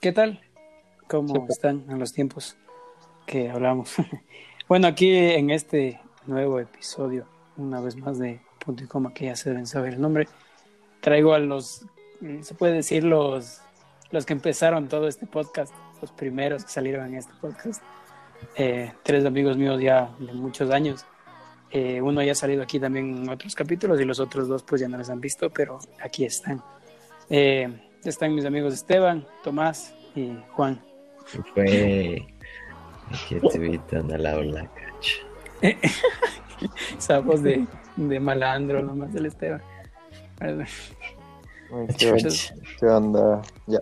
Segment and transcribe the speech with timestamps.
[0.00, 0.40] ¿Qué tal?
[1.08, 2.56] ¿Cómo están en los tiempos
[3.26, 3.94] que hablamos?
[4.68, 7.26] bueno, aquí en este nuevo episodio,
[7.56, 10.28] una vez más de punto y coma, que ya se deben saber el nombre,
[11.00, 11.86] traigo a los,
[12.42, 13.62] se puede decir, los,
[14.10, 15.72] los que empezaron todo este podcast,
[16.02, 17.82] los primeros que salieron en este podcast.
[18.54, 21.06] Eh, tres amigos míos ya de muchos años.
[21.70, 24.82] Eh, uno ya ha salido aquí también en otros capítulos y los otros dos pues
[24.82, 26.62] ya no les han visto, pero aquí están.
[27.30, 30.80] Eh, están mis amigos Esteban, Tomás y Juan.
[31.54, 32.26] Fue
[33.28, 35.26] que te evitan a la ola, cacho.
[36.98, 37.66] Esa voz de,
[37.96, 39.62] de malandro nomás del Esteban.
[41.98, 43.42] ¿Qué onda?
[43.66, 43.80] Ya.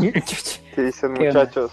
[0.00, 0.12] ¿Qué
[0.82, 1.72] dicen ¿Qué muchachos?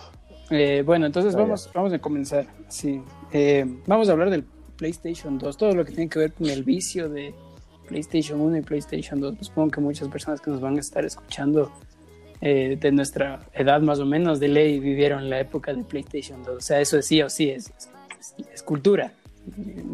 [0.49, 2.45] Eh, bueno, entonces Ah, vamos, vamos a comenzar.
[2.67, 3.01] Sí.
[3.31, 4.43] Eh, vamos a hablar del
[4.77, 7.33] PlayStation 2, todo lo que tiene que ver con el vicio de
[7.87, 9.35] PlayStation 1 y PlayStation 2.
[9.35, 11.71] Pues supongo que muchas personas que nos van a estar escuchando
[12.41, 16.57] eh, de nuestra edad más o menos de ley vivieron la época de PlayStation 2.
[16.57, 17.71] O sea, eso es sí o sí, es
[18.63, 19.13] cultura.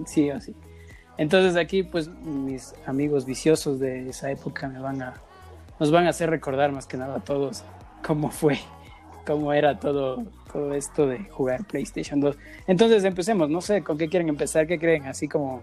[0.06, 0.56] Sí o sí.
[1.18, 5.14] Entonces aquí, pues, mis amigos viciosos de esa época me van a,
[5.80, 7.64] nos van a hacer recordar más que nada a todos
[8.06, 8.58] cómo fue,
[9.26, 12.36] cómo era todo, todo esto de jugar PlayStation 2.
[12.68, 14.66] Entonces empecemos, no sé, ¿con qué quieren empezar?
[14.66, 15.06] ¿Qué creen?
[15.06, 15.62] Así como,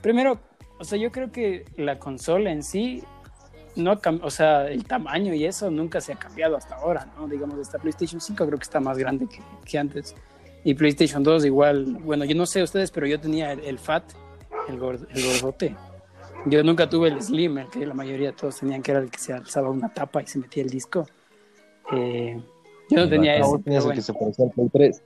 [0.00, 0.40] primero,
[0.78, 3.02] o sea, yo creo que la consola en sí,
[3.76, 7.28] no, ha o sea, el tamaño y eso nunca se ha cambiado hasta ahora, ¿no?
[7.28, 10.14] Digamos, esta PlayStation 5 creo que está más grande que, que antes.
[10.64, 14.04] Y PlayStation 2 igual, bueno, yo no sé ustedes, pero yo tenía el, el FAT,
[14.68, 15.76] el, gord- el gordote.
[16.46, 19.10] Yo nunca tuve el Slim, el que la mayoría de todos tenían, que era el
[19.10, 21.06] que se alzaba una tapa y se metía el disco.
[21.92, 22.40] Eh,
[22.90, 23.48] yo no El tenía ese.
[23.48, 23.90] bueno.
[23.94, 25.02] que se parecía al Play 3.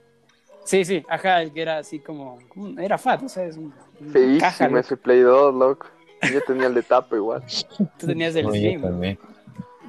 [0.65, 3.73] Sí, sí, ajá, el que era así como, como- era fat, o sea, es un,
[4.11, 5.87] Feísimo caja, ese Play 2, loco.
[6.31, 7.43] Yo tenía el de tapa igual.
[7.99, 8.81] Tú tenías el Oye, Slim.
[8.81, 9.19] también.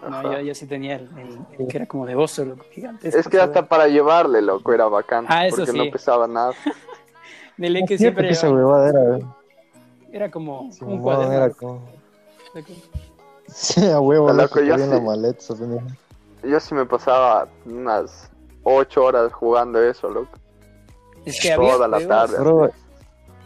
[0.08, 3.08] No, yo, yo sí tenía el, el- el que era como de oso, loco, gigante.
[3.08, 5.24] Es que hasta para llevarle, loco, era bacán.
[5.28, 5.78] Ah, eso porque sí.
[5.78, 6.52] no pesaba nada.
[7.56, 9.18] De ley que siempre que llevaba- era.
[10.12, 11.32] era como un Simón, cuaderno.
[11.32, 11.88] era como.
[13.46, 15.02] Sí, a huevo, Loco, loco, yo en la sí.
[15.02, 15.44] maleta.
[16.42, 18.30] Yo sí me pasaba unas
[18.64, 20.30] 8 horas jugando eso, loco.
[21.24, 22.38] Es que había Toda la juegos tarde.
[22.38, 22.70] Bro,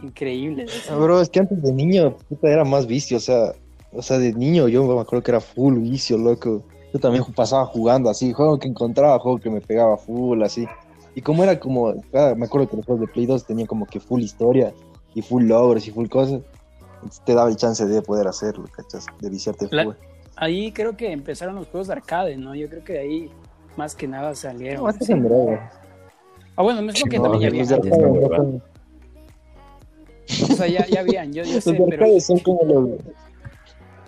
[0.02, 0.88] increíbles.
[0.90, 3.52] Ah, Bro, es que antes de niño, puta, era más vicio, o sea,
[3.92, 6.62] o sea, de niño yo me acuerdo que era full vicio, loco.
[6.92, 10.66] Yo también pasaba jugando así, juego que encontraba, juego que me pegaba full, así.
[11.14, 13.86] Y como era como, cada- me acuerdo que los juegos de Play 2 tenían como
[13.86, 14.72] que full historia
[15.14, 16.40] y full logros y full cosas.
[16.94, 19.06] Entonces te daba el chance de poder hacerlo, ¿cachas?
[19.20, 19.94] De viciarte La- full.
[20.36, 22.54] Ahí creo que empezaron los juegos de arcade, ¿no?
[22.54, 23.30] Yo creo que de ahí
[23.76, 24.84] más que nada salieron.
[24.84, 25.12] No, sí.
[26.58, 26.60] Es.
[26.60, 28.42] Ah, bueno, me supongo que No, también ya los había antes, ¿no?
[28.42, 28.62] no
[30.28, 31.92] O sea, ya, ya habían, yo, yo Los sé, de pero...
[31.92, 32.91] arcades son como los.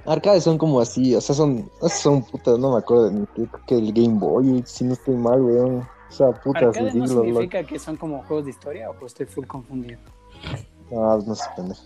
[0.05, 1.71] Arcades son como así, o sea, son.
[1.89, 5.41] Son putas, no me acuerdo ni qué, que el Game Boy, si no estoy mal,
[5.41, 5.79] weón.
[5.79, 9.27] O sea, putas, Arcade no significa que son como juegos de historia o pues estoy
[9.27, 10.01] full confundido.
[10.91, 11.83] No, no sé, pendejo.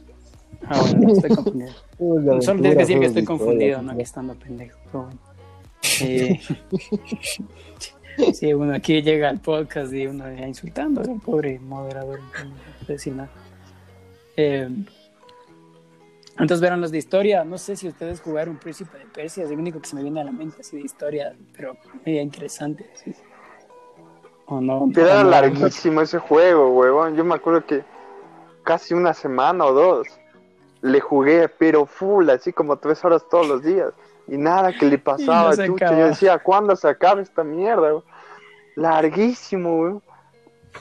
[0.67, 1.73] Ah, bueno, no estoy confundido.
[2.43, 4.79] Solo tienes que decir que estoy de confundido, historia, no que estando pendejo.
[4.87, 5.19] pero bueno.
[6.01, 6.41] Eh,
[8.35, 12.21] sí, bueno, aquí llega el podcast y uno ya insultando al pobre moderador,
[13.13, 13.29] no.
[14.37, 14.69] Eh,
[16.39, 19.59] entonces verán los de historia, no sé si ustedes jugaron Príncipe de Persia, es el
[19.59, 22.91] único que se me viene a la mente así de historia, pero media interesante.
[22.95, 23.15] sí.
[24.47, 24.91] O no.
[24.93, 27.17] Pero o era no larguísimo ese juego, huevón.
[27.17, 27.83] Yo me acuerdo que
[28.63, 30.09] casi una semana o dos
[30.83, 33.93] le jugué, pero full, así como tres horas todos los días.
[34.29, 35.91] Y nada que le pasaba, chucha.
[35.99, 37.83] Yo decía, ¿cuándo se acaba esta mierda?
[37.83, 38.05] huevón?
[38.77, 40.03] Larguísimo, weón.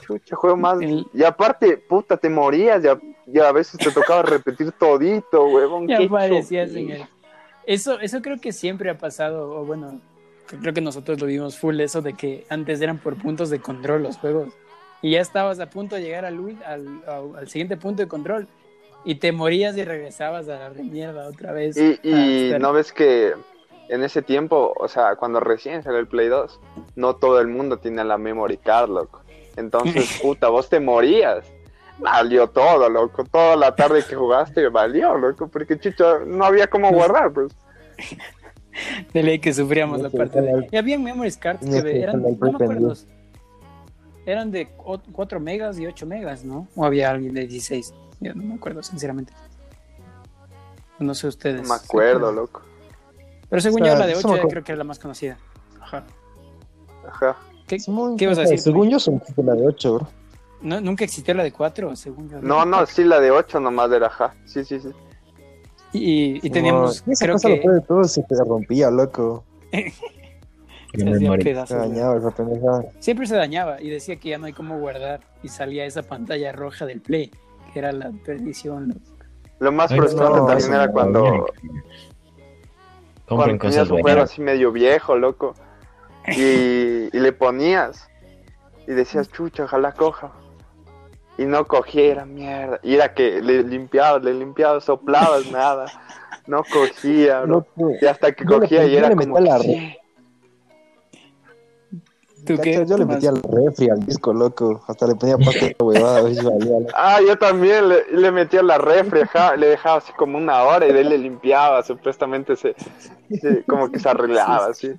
[0.06, 0.80] Chucha, juego más.
[0.80, 5.86] El- Y aparte, puta, te morías, ya, ya a veces te tocaba repetir todito, huevón.
[5.86, 7.04] Ya qué aparecías en el...
[7.66, 10.00] Eso, eso creo que siempre ha pasado, o bueno,
[10.60, 14.02] creo que nosotros lo vimos full, eso de que antes eran por puntos de control
[14.02, 14.52] los juegos.
[15.00, 18.48] Y ya estabas a punto de llegar al, al- al siguiente punto de control
[19.04, 21.76] y te morías y regresabas a la mierda otra vez.
[21.76, 23.32] Y, y a estar- no ves que
[23.88, 26.60] en ese tiempo, o sea, cuando recién salió el Play 2,
[26.96, 29.22] no todo el mundo tiene la memory card, loco.
[29.56, 31.44] Entonces, puta, vos te morías.
[31.98, 33.24] Valió todo, loco.
[33.24, 35.46] Toda la tarde que jugaste valió, loco.
[35.48, 37.52] Porque, chucho, no había cómo guardar, pues.
[39.12, 40.48] de ley que sufríamos No la parte de...
[40.50, 42.94] ojalá- Y habían memory cards No que eran, el no me acuerdo,
[44.26, 44.68] eran de
[45.12, 46.66] 4 megas y 8 megas, ¿no?
[46.74, 49.32] O había alguien de 16, yo no me acuerdo, sinceramente.
[50.98, 51.62] No sé ustedes.
[51.62, 52.62] No me acuerdo, loco.
[53.48, 54.50] Pero según O sea, yo, la de eso 8 me ya acuerdo.
[54.50, 55.38] creo que era la más conocida.
[55.80, 56.04] Ajá.
[57.08, 57.36] Ajá.
[57.66, 57.78] ¿Qué,
[58.18, 58.58] qué ibas a decir?
[58.60, 60.08] Según yo, son la de 8, bro.
[60.62, 62.40] No, nunca existió la de 4, según yo.
[62.40, 64.34] No, no, sí, la de 8 nomás era ajá.
[64.46, 64.88] Sí, sí, sí.
[65.92, 67.70] Y, y teníamos, esa creo cosa lo que.
[67.70, 69.44] de todo se te rompía, loco.
[70.96, 72.20] se dañaba.
[72.98, 76.52] Siempre se dañaba y decía que ya no hay cómo guardar y salía esa pantalla
[76.52, 77.30] roja del Play,
[77.78, 79.00] era la perdición.
[79.58, 81.46] Lo más frustrante también era cuando...
[83.26, 85.54] Cuando tenías un juego así medio viejo, loco,
[86.28, 88.08] y, y le ponías
[88.86, 90.30] y decías, chucha, ojalá coja
[91.38, 92.78] y no cogiera mierda.
[92.82, 95.86] Y era que le limpiaba, le limpiaba, soplabas, nada.
[96.46, 97.66] No cogía, no,
[98.00, 99.40] y hasta que cogía y era como...
[99.40, 99.58] La
[102.46, 102.84] ¿Tú qué?
[102.86, 104.82] Yo le metía el refri al disco, loco.
[104.86, 106.28] Hasta le ponía pasta de huevada.
[106.94, 109.22] ah, yo también le, le metía la refri,
[109.56, 111.82] le dejaba así como una hora y de él le limpiaba.
[111.82, 112.74] Supuestamente se,
[113.66, 114.92] como que se arreglaba, así.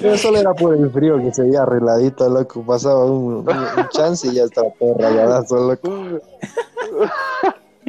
[0.00, 2.62] Pero solo era por el frío que se veía arregladito, loco.
[2.62, 3.44] Pasaba un,
[3.90, 6.20] chance y ya estaba todo rayadazo, loco.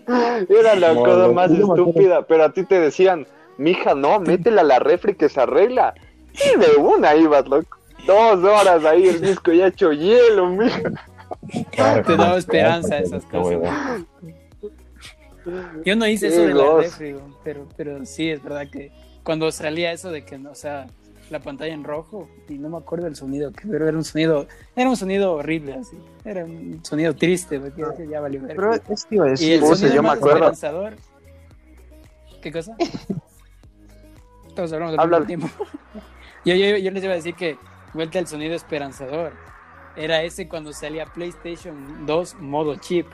[0.50, 3.28] Era la cosa más estúpida, pero a ti te decían,
[3.58, 5.94] mija, no, métela a la refri que se arregla.
[6.34, 7.77] Y de una ibas, loco
[8.08, 10.82] dos horas ahí el disco ya hecho hielo, mija.
[12.06, 14.06] Te daba esperanza esas cosas.
[15.86, 18.92] Yo no hice eso de la refri, pero, pero sí, es verdad que
[19.24, 20.88] cuando salía eso de que, o sea,
[21.30, 24.90] la pantalla en rojo, y no me acuerdo del sonido, pero era un sonido, era
[24.90, 28.56] un sonido horrible, así, era un sonido triste, porque ya valió ver.
[28.56, 30.52] Pero es que iba a decir, y el sonido yo me acuerdo.
[32.42, 32.76] ¿Qué cosa?
[34.56, 35.50] Todos hablamos al mismo tiempo.
[36.46, 37.58] yo, yo, yo les iba a decir que
[37.94, 39.34] vuelta al sonido esperanzador.
[39.96, 43.08] Era ese cuando salía PlayStation 2 modo chip.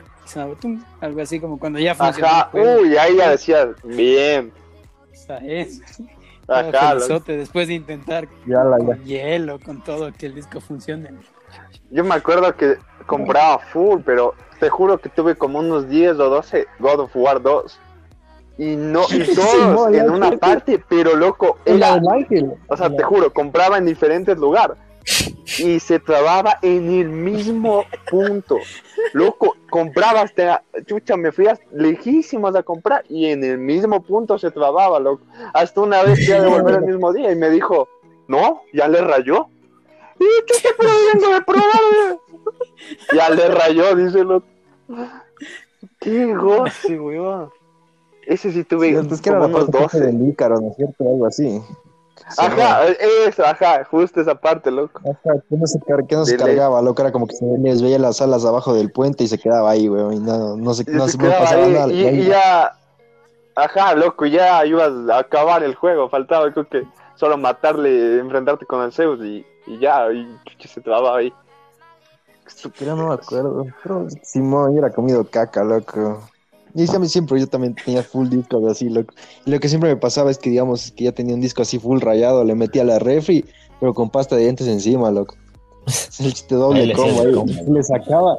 [1.00, 2.50] algo así como cuando ya funcionaba.
[2.52, 4.52] uy, ahí ya decía, bien.
[5.12, 5.82] O sea, eso.
[6.46, 11.10] Ajá, después de intentar con hielo, con todo, que el disco funcione.
[11.90, 12.76] Yo me acuerdo que
[13.06, 17.40] compraba full, pero te juro que tuve como unos 10 o 12 God of War
[17.40, 17.80] 2
[18.56, 22.00] y no y todos en una parte, pero loco, era,
[22.68, 24.76] o sea, te juro, compraba en diferentes lugares
[25.58, 28.58] y se trababa en el mismo punto.
[29.12, 34.50] Loco, compraba hasta, chucha, me fui lejísimos a comprar y en el mismo punto se
[34.50, 35.24] trababa, loco.
[35.52, 37.88] Hasta una vez fui a devolver el mismo día y me dijo,
[38.28, 39.48] no, ya le rayó.
[40.18, 42.18] Y chucha, pero vengo de probar.
[43.12, 44.46] ya le rayó, dice loco.
[45.98, 47.50] Qué goce, weón.
[48.26, 50.00] Ese sí tuve sí, es que como unos 12.
[50.00, 51.04] del Ícaro, ¿no es cierto?
[51.04, 51.62] Algo así.
[52.38, 52.86] Ajá,
[53.26, 55.00] eso, ajá, justo esa parte, loco.
[55.00, 57.98] Ajá, que no se, que no se cargaba, loco, era como que se les veía
[57.98, 61.08] las alas abajo del puente y se quedaba ahí, weón, y no, no se, no
[61.08, 61.92] se, pasaba nada.
[61.92, 62.76] Y, y, ya,
[63.56, 66.86] ajá, loco, ya ibas a acabar el juego, faltaba creo que
[67.16, 70.26] solo matarle, enfrentarte con el Zeus y, y ya, y
[70.66, 71.32] se trababa ahí.
[72.78, 76.22] Pero no me acuerdo, pero Simón hubiera comido caca, loco.
[76.74, 79.14] Y a mí siempre, yo también tenía full disco así, loco.
[79.46, 81.78] Y lo que siempre me pasaba es que, digamos, que ya tenía un disco así
[81.78, 83.44] full rayado, le metía la refri,
[83.78, 85.36] pero con pasta de dientes encima, loco.
[86.18, 87.44] El chiste doble combo.
[87.68, 88.38] Le sacaba,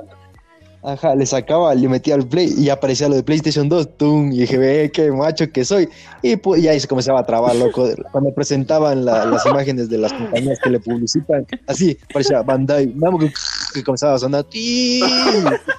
[0.86, 4.42] Ajá, le sacaba, le metía al play y aparecía lo de PlayStation 2, tum, y
[4.42, 5.90] dije, ve, qué macho que soy.
[6.22, 7.90] Y, pues, y ahí se comenzaba a trabar, loco.
[8.12, 13.26] Cuando presentaban las imágenes de las compañías que le publicitan, así, parecía Bandai, vamos
[13.74, 15.04] que, comenzaba a sonar, ¡Tín!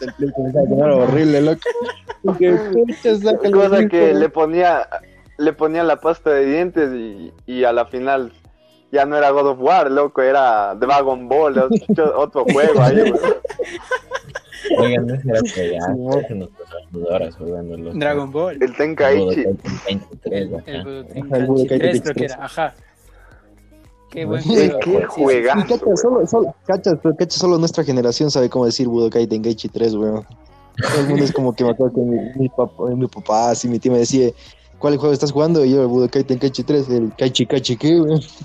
[0.00, 1.60] El play comenzaba a sonar horrible, loco.
[3.52, 4.88] Cosa que le ponía,
[5.38, 8.32] le ponía la pasta de dientes y, y a la final
[8.90, 13.12] ya no era God of War, loco, era Dragon Ball, otro, otro juego ahí,
[14.78, 15.78] Oigan, no será que ya
[17.08, 18.62] horas jugando Dragon Ball.
[18.62, 19.44] El Tenkaichi.
[19.86, 22.74] El, el, 3 creo que era, ajá.
[24.10, 24.78] Qué buen juego.
[24.80, 25.96] Qué juegazo.
[25.96, 30.26] Solo, solo, cacha, solo nuestra generación sabe cómo decir Budokai Tenkaichi 3, weón.
[30.80, 33.66] Todo el mundo es como que me acuerdo que mi, mi, papá, mi papá, así
[33.68, 34.30] mi tío me decía,
[34.78, 35.64] ¿cuál juego estás jugando?
[35.64, 38.20] Y yo, el Budokai Tenkaichi 3, el Kaichi Kaichi, ¿qué, weón?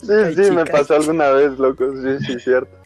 [0.00, 2.77] sí, sí, me pasó alguna vez, loco, sí, sí, cierto.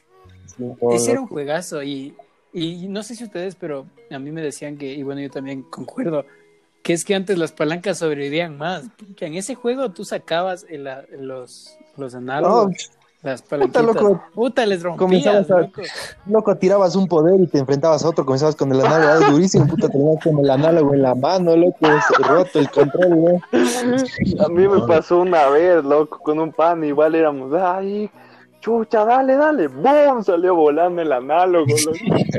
[0.92, 2.14] Ese era un juegazo y,
[2.52, 5.62] y no sé si ustedes, pero a mí me decían que, y bueno, yo también
[5.62, 6.25] concuerdo,
[6.83, 8.85] que es que antes las palancas sobrevivían más.
[9.16, 10.66] Que en ese juego tú sacabas
[11.19, 12.90] los, los análogos.
[13.23, 13.85] Las palanquitas.
[13.85, 14.23] Puta, loco.
[14.35, 15.83] Puta, les rompías, loco.
[16.26, 16.57] loco.
[16.57, 20.16] tirabas un poder y te enfrentabas a otro, comenzabas con el análogo, durísimo, puta, tenías
[20.25, 21.87] con el análogo en la mano, loco,
[22.19, 23.37] roto el control, güey.
[24.45, 28.11] A mí me pasó una vez, loco, con un pan, igual éramos, ay,
[28.62, 30.23] chucha, dale, dale, ¡bum!
[30.23, 31.66] Salió volando el análogo,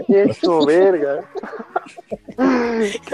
[0.08, 1.22] eso, verga.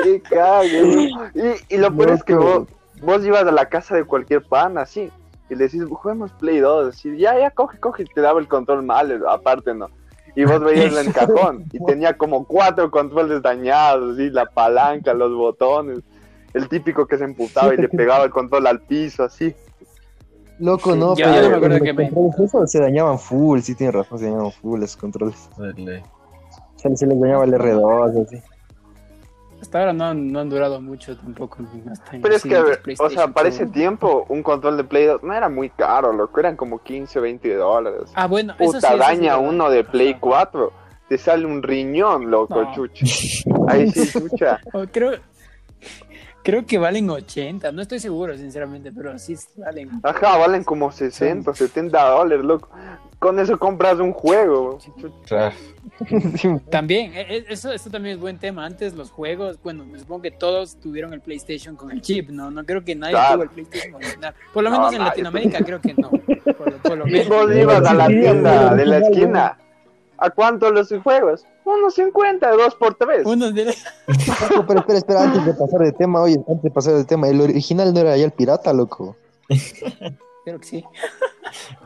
[0.03, 2.67] Qué cague, y, y, lo peor es que vos,
[3.01, 5.11] vos ibas a la casa de cualquier pan, así,
[5.49, 8.47] y le decís, juguemos Play 2, así, ya, ya, coge, coge, y te daba el
[8.47, 9.89] control mal, aparte no.
[10.35, 15.13] Y vos veías en el cajón, y tenía como cuatro controles dañados, así, la palanca,
[15.13, 15.99] los botones,
[16.53, 19.55] el típico que se emputaba y le pegaba el control al piso, así.
[20.59, 22.11] Loco, no, Yo pero no me acuerdo los que me-
[22.45, 25.49] esos se dañaban full, sí tienes razón, se dañaban full esos controles.
[25.57, 26.03] Dale.
[26.75, 28.37] Se, se les dañaba el R2, así.
[29.61, 31.57] Hasta ahora no han, no han durado mucho tampoco.
[32.11, 35.05] Pero los es que, a ver, o sea, para ese tiempo, un control de Play
[35.05, 38.03] 2 no era muy caro, loco, eran como 15, 20 dólares.
[38.15, 39.49] Ah, bueno, eso sí, Puta, eso sí daña verdad.
[39.49, 40.19] uno de Play Ajá.
[40.21, 40.71] 4,
[41.09, 42.73] te sale un riñón, loco, No.
[42.73, 43.05] chucha.
[43.67, 44.61] Ahí sí, chucha.
[44.93, 45.11] Creo,
[46.49, 49.89] creo que valen 80, no estoy seguro, sinceramente, pero sí valen.
[50.03, 52.69] Ajá, valen como 60, 70 dólares, loco.
[53.19, 54.79] Con eso compras un juego.
[56.69, 58.65] También, e- e- eso, eso también es buen tema.
[58.65, 62.49] Antes los juegos, bueno, me supongo que todos tuvieron el PlayStation con el chip, ¿no?
[62.49, 63.33] No creo que nadie Claro.
[63.33, 64.33] tuvo el PlayStation original.
[64.53, 64.99] Por lo No, menos en.
[64.99, 66.09] Latinoamérica creo que no.
[66.09, 67.27] Por, por lo menos.
[67.27, 69.57] Vos ibas a la tienda de la esquina.
[70.21, 71.45] ¿A cuánto los juegos?
[71.65, 73.25] Unos 50, dos por tres.
[73.25, 76.93] Unos de- Loco, pero espera, espera, antes de pasar de tema, oye, antes de pasar
[76.95, 79.15] de tema, el original no era ya el pirata, loco.
[80.45, 80.83] Creo que sí.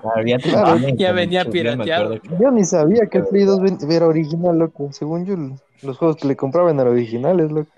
[0.02, 2.16] Claro, ya, te Claro, ya venía pirateado.
[2.40, 4.90] Yo ni sabía que el Play 2 ven- era original, loco.
[4.92, 5.36] Según yo,
[5.82, 7.70] los juegos que le compraban eran originales, loco.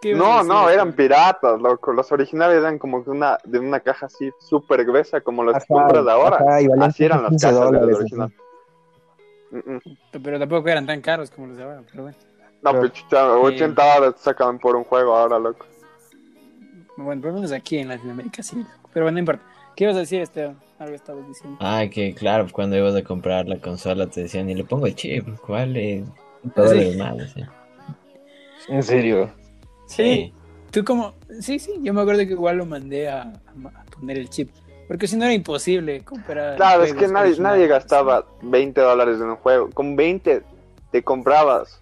[0.00, 1.92] ¿Qué ibas a No, no, eran piratas, loco.
[1.92, 5.74] Los originales eran como que una, de una caja así súper gruesa, como las que
[5.74, 6.36] compras ahora.
[6.36, 8.36] ajá, y valían Así eran las 15 cajas de dólares, los originales.
[9.50, 9.80] Mm, mm.
[10.22, 12.18] Pero tampoco eran tan caros como los de ahora, pero bueno.
[12.62, 15.64] No, pero chucha, 80 dólares te sacan por un juego ahora, loco.
[16.96, 18.56] Bueno, por lo menos aquí en Latinoamérica sí.
[18.92, 19.42] Pero bueno, no importa.
[19.76, 20.58] ¿Qué ibas a decir, Esteban?
[20.80, 21.56] Algo estabas diciendo.
[21.60, 24.94] Ah, que claro, cuando ibas a comprar la consola te decían, y le pongo el
[24.96, 26.04] chip, ¿cuál es?
[26.54, 26.76] Todo Sí.
[26.84, 27.42] lo demás, sí.
[28.68, 29.30] En serio.
[29.86, 30.32] Sí.
[30.72, 31.14] Tú como...
[31.40, 34.50] Sí, sí, yo me acuerdo que igual lo mandé a, a poner el chip.
[34.88, 36.56] Porque si no era imposible comprar...
[36.56, 39.68] Claro, es que nadie, gastaba 20 dólares en un juego.
[39.70, 40.42] Con 20
[40.90, 41.78] te comprabas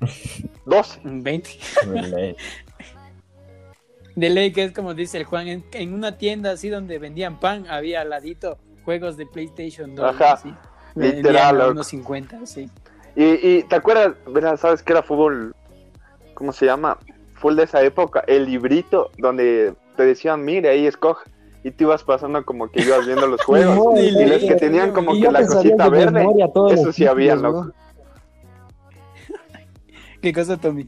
[0.67, 1.01] 12.
[1.05, 1.51] Un 20.
[1.87, 2.37] De ley.
[4.17, 7.39] De ley que es como dice el Juan, en, en una tienda así donde vendían
[7.39, 10.05] pan, había al ladito juegos de PlayStation 2.
[10.15, 10.55] Ajá, así.
[10.95, 12.71] literal, Vendían unos 50, sí.
[13.15, 15.55] Y, y te acuerdas, verás, ¿sabes qué era fútbol?
[16.33, 16.99] ¿Cómo se llama?
[17.35, 18.25] Full de esa época.
[18.27, 21.29] El librito donde te decían, mire, ahí escoge.
[21.67, 23.75] Y tú ibas pasando como que ibas viendo los juegos.
[23.77, 26.27] No, y los que tenían como que la te cosita de verde.
[26.71, 27.65] Eso sí había, loco.
[27.65, 27.73] ¿no?
[30.23, 30.85] ¿Qué cosa, Tommy?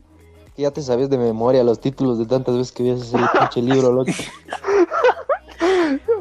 [0.55, 3.61] Que ya te sabías de memoria los títulos de tantas veces que veías ese pinche
[3.61, 4.13] libro, loco.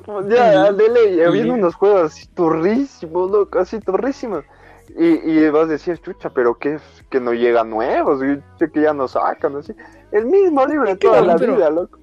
[0.05, 1.49] Pues ya, de ley, había Sí.
[1.49, 4.45] unos juegos así turrísimos, loco, así turrísimos.
[4.97, 8.21] Y, y vas a decir, chucha, pero que, que no llegan nuevos,
[8.57, 9.73] que ya no sacan, así.
[10.13, 11.99] El mismo libro de toda la pero- vida, loco.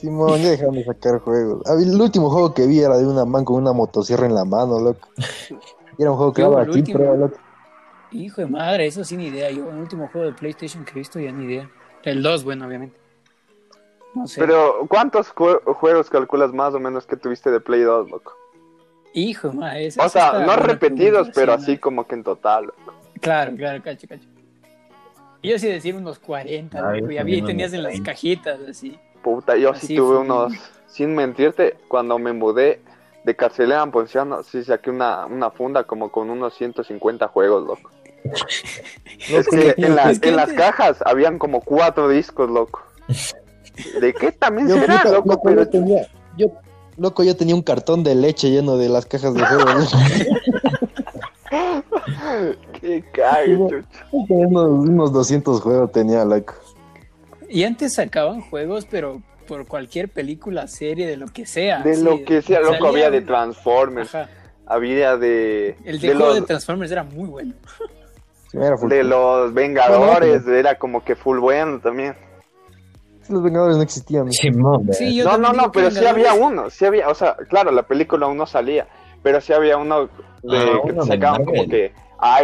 [0.00, 1.62] Simón, ya dejaron de sacar juegos.
[1.80, 4.80] El último juego que vi era de una man con una motosierra en la mano,
[4.80, 5.08] loco.
[5.98, 7.36] Era un juego que daba aquí, pero, loco.
[8.12, 9.50] Hijo de madre, eso sin idea.
[9.50, 11.70] Yo, el último juego de PlayStation que he visto, ya ni idea.
[12.02, 12.96] El 2, bueno, obviamente.
[14.14, 14.40] No sé.
[14.40, 18.32] Pero, ¿cuántos jue- juegos calculas más o menos que tuviste de Play 2, loco?
[19.12, 19.86] Hijo de madre.
[19.86, 21.80] esa- O sea, está no repetidos, pregunta, pero sí, así ¿no?
[21.80, 22.64] como que en total.
[22.66, 22.94] loco.
[23.20, 24.26] Claro, claro, cacho, cacho.
[25.42, 28.10] Yo sí decir unos 40, Ah, loco, y había tenías en las 30.
[28.10, 28.98] cajitas, así.
[29.22, 30.18] Puta, yo sí tuve fue.
[30.24, 30.52] unos,
[30.86, 32.80] sin mentirte, cuando me mudé
[33.24, 37.90] de Carcelera a Ponciano, sí saqué una, una funda como con unos 150 juegos, loco.
[39.28, 42.80] Es que en, la- Es que en las cajas habían como cuatro discos, loco.
[44.00, 45.28] ¿De qué también Yo, será, puta, loco?
[45.28, 46.46] loco, Pero yo tenía, yo,
[46.96, 49.92] loco, yo tenía un cartón de leche lleno de las cajas de juegos.
[52.80, 53.56] qué cague,
[54.20, 56.54] unos, unos 200 juegos tenía, loco.
[57.50, 61.82] Y antes sacaban juegos, pero por cualquier película, serie, de lo que sea.
[61.82, 64.30] De lo que sea, loco, había de Transformers, Ajá.
[64.66, 67.54] había de, El de, de juego los, de Transformers era muy bueno.
[68.50, 68.88] Sí, era full.
[68.90, 72.14] de los Vengadores, era como que full bueno también.
[73.28, 74.30] Los Vengadores no existían.
[74.32, 74.98] Simón, ¿verdad?
[74.98, 77.82] Sí, yo No, no, no, pero sí había uno, sí había, o sea, claro, la
[77.82, 78.86] película aún no salía,
[79.22, 80.08] pero sí había uno
[80.42, 81.92] de Ah, que uno sacaban como que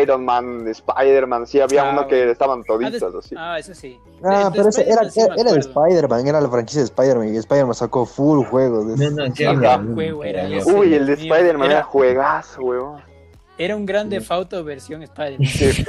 [0.00, 3.34] Iron Man, Spider-Man, sí había Ah, uno que estaban Ah, de- toditos así.
[3.38, 3.98] Ah, eso sí.
[4.24, 5.58] Ah, pero ese era, sí me era, de acuerdo.
[5.84, 8.98] Spider-Man, era la franquicia de Spider-Man y Spider-Man sacó full juegos.
[8.98, 9.46] De No, no, sí, ¿Qué
[9.94, 10.72] juego era ese?
[10.72, 13.00] Uy, el de Spider-Man era era- juegazo, weón.
[13.58, 15.46] Era un gran Auto versión Spider-Man.
[15.48, 15.84] Sí,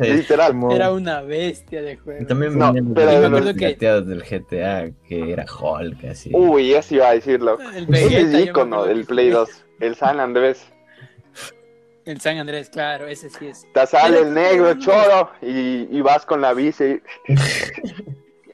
[0.00, 0.54] literal.
[0.70, 2.26] Era una bestia de juego.
[2.26, 6.30] También No, pero juegos los- pirateados del GTA, que era Hulk, así.
[6.34, 7.58] Uy, eso iba a decirlo.
[7.74, 9.48] El Ese Vegeta, es me icono acuerdo del que- Play 2,
[9.80, 10.66] el San Andrés.
[12.04, 13.64] El San Andrés, claro, ese sí es.
[13.72, 17.00] Te sale el negro choro y, y vas con la bici.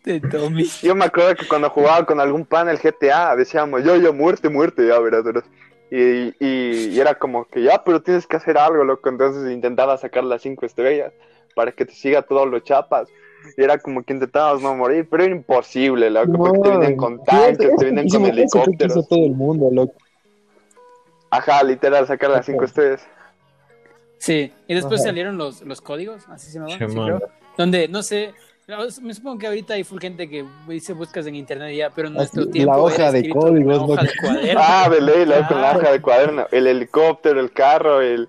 [0.04, 0.64] De Tommy.
[0.82, 4.48] Yo me acuerdo que cuando jugaba con algún pan el GTA decíamos, yo, yo, muerte,
[4.48, 5.44] muerte, ya verás, verás.
[5.90, 9.08] Y, y, y era como que ya, pero tienes que hacer algo, loco.
[9.08, 11.12] Entonces intentaba sacar las cinco estrellas
[11.54, 13.08] para que te siga todos los chapas.
[13.56, 16.96] Y era como que intentabas no morir, pero era imposible, loco, porque te No, venían
[16.96, 19.08] con tanques, te hizo- con helicópteros.
[19.08, 19.94] todo el mundo, loco.
[21.30, 23.06] Ajá, literal, sacar las cinco estrellas.
[24.18, 25.10] Sí, y después Ajá.
[25.10, 27.20] salieron los, los códigos, así se llamaban, Sí, creo,
[27.56, 28.34] donde, no sé,
[29.00, 32.14] me supongo que ahorita hay full gente que dice buscas en internet ya, pero en
[32.14, 34.08] nuestro la tiempo hoja era de códigos, hoja ¿no?
[34.08, 34.60] de cuaderno.
[34.62, 36.46] Ah, de ley, loco, la hoja de cuaderno.
[36.52, 38.28] El helicóptero, el carro, el.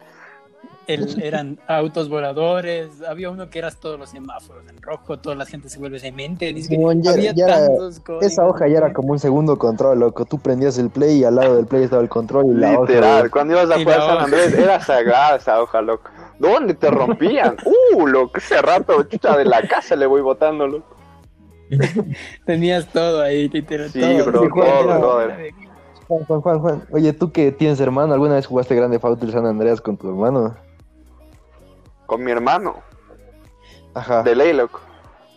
[0.89, 5.45] El- eran autos voladores, había uno que eras todos los semáforos en rojo, toda la
[5.45, 8.01] gente se vuelve demente, dice ya- había ya tantos.
[8.21, 10.25] Esa hoja ya era como un segundo control, loco.
[10.25, 12.91] Tú prendías el play y al lado del play estaba el control y la hoja.
[12.91, 14.23] Literal, de- cuando ibas a Y jugar San hoja.
[14.25, 16.09] Andrés, era sagrada esa hoja, loco.
[16.39, 17.55] ¿Dónde te rompían?
[17.95, 20.95] Uh, loco, ese rato, chucha, de la casa le voy botando, loco.
[22.45, 24.25] Tenías todo ahí, literal, Sí, todo.
[24.25, 24.49] bro, Sí,
[25.01, 25.37] todo, era-.
[26.07, 26.83] Juan, Juan, Juan, Juan.
[26.91, 30.09] Oye, tú que tienes hermano, ¿alguna vez jugaste Grande Auto el San Andreas con tu
[30.09, 30.55] hermano?
[32.09, 32.77] Con mi hermano,
[33.93, 34.23] Ajá.
[34.23, 34.79] de ley, loco.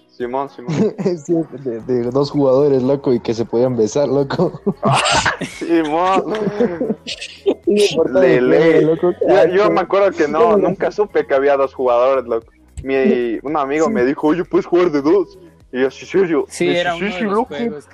[0.09, 0.75] Simón, Simón.
[1.27, 4.59] Sí, de, de dos jugadores, loco, y que se podían besar, loco.
[5.43, 6.33] Simón.
[8.15, 8.85] De ley.
[8.87, 9.13] loco.
[9.29, 12.47] Yo, yo me acuerdo que no, nunca supe que había dos jugadores, loco.
[12.83, 15.39] Mi, un amigo me dijo, oye, puedes jugar de dos.
[15.73, 16.47] Y yo, sí, serio.
[16.49, 17.45] Sí, Me era uno "Sí, de los loco".
[17.55, 17.87] juegos.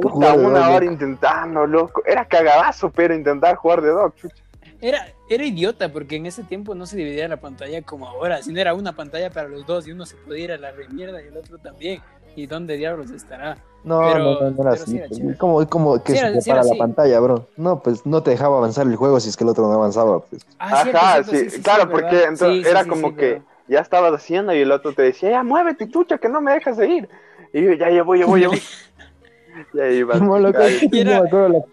[0.00, 0.92] Puta, una hora loco.
[0.92, 2.02] intentando, loco.
[2.06, 4.41] Era cagadazo, pero intentar jugar de dos, chucha.
[4.82, 8.60] Era, era idiota porque en ese tiempo no se dividía la pantalla como ahora, sino
[8.60, 11.28] era una pantalla para los dos y uno se podía ir a la remierda y
[11.28, 12.02] el otro también.
[12.34, 13.58] ¿Y dónde diablos estará?
[13.84, 14.90] No, Pero- no, no, no era así.
[14.92, 17.46] sí era pues, como, como que Sí se era- separa la pantalla, bro.
[17.56, 20.20] No, pues no te dejaba avanzar el juego si es que el otro no avanzaba,
[20.20, 20.44] pues.
[20.58, 24.52] Ah, Ajá, cierto, sí, claro, porque entonces era sí, como sí, que ya estabas haciendo
[24.54, 27.08] y el otro te decía, ya muévete, chucha, que no me dejas seguir.
[27.52, 28.62] Y yo, ya, ya voy, ya voy, ya voy.
[29.74, 30.18] Y ahí iba.
[30.18, 31.64] Como me acuerdo la-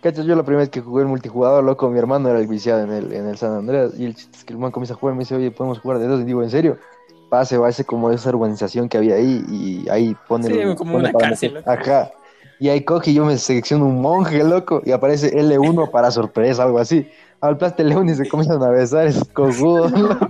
[0.00, 2.82] Cachas, yo la primera vez que jugué el multijugador, loco, mi hermano era el viciado
[2.84, 3.98] en el, en el San Andreas.
[3.98, 5.98] Y el chiste es que el man comienza a jugar, me dice, oye, podemos jugar
[5.98, 6.20] de dos.
[6.20, 6.78] Y digo, ¿en serio?
[7.28, 10.46] Pase, va ese como esa urbanización que había ahí y ahí pone.
[10.46, 11.90] Sí, el- como pone una cárcel, meter- loco.
[11.90, 12.10] Ajá.
[12.60, 16.62] Y ahí coge y yo me selecciono un monje, loco, y aparece L1 para sorpresa,
[16.64, 17.08] algo así.
[17.40, 20.26] Aplaste León y se comienzan a besar esos cojudos, loco.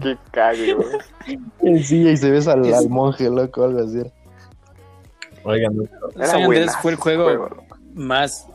[0.00, 1.82] Qué cague, güey.
[1.84, 4.02] Sí, y se besa al, Es- al monje, loco, algo así.
[5.46, 5.74] Oigan,
[6.22, 7.48] San Andrés fue el juego, juego.
[7.94, 8.46] Más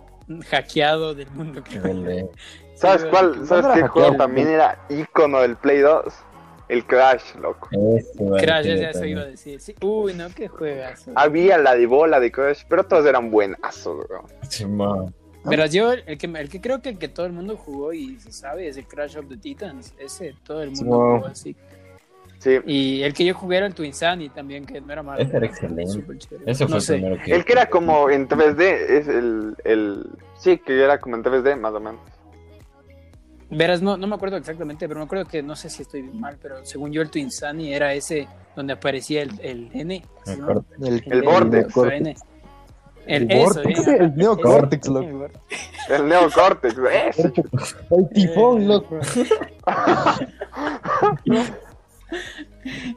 [0.50, 1.64] hackeado del mundo.
[1.86, 2.30] el de-
[2.76, 3.46] ¿Sabes Sí, cuál?
[3.48, 6.14] ¿Sabes qué hackeado, juego también era ícono del Play 2?
[6.70, 7.68] El Crash, loco.
[8.40, 9.60] Crash, sí, eso iba a decir.
[9.60, 9.74] Sí.
[9.82, 11.10] Uy, no, qué juegas.
[11.16, 14.26] Había la de bola de Crash, pero todos eran buenazos, bro.
[14.48, 15.14] Simón.
[15.46, 18.20] Verás, yo, el que, el que creo que el que todo el mundo jugó y
[18.20, 19.96] se sabe es el Crash of the Titans.
[19.98, 21.56] Ese todo el mundo jugó así.
[22.40, 22.58] Sí.
[22.66, 25.22] Y el que yo jugué era el Twin Sunny también, que no era malo.
[25.22, 26.04] Ese era excelente.
[26.46, 26.94] Ese fue no el sé.
[26.94, 27.36] primero que.
[27.36, 30.08] El que era como en 3D, es el, el...
[30.38, 32.00] Sí, que era como en 3D, más o menos.
[33.52, 36.38] Verás, no, no me acuerdo exactamente, pero me acuerdo que no sé si estoy mal,
[36.42, 40.02] pero según yo el Twin Sunny era ese donde aparecía el, el N.
[40.26, 40.40] Me ¿sí?
[40.42, 40.66] acuerdo.
[40.80, 41.04] El, El
[41.94, 42.16] N.
[43.06, 43.62] El, El ajá.
[43.62, 44.26] el loco.
[44.48, 44.88] el Vortex.
[45.90, 47.34] El Neo Cortex, ese.
[47.90, 49.00] El tifón, loco.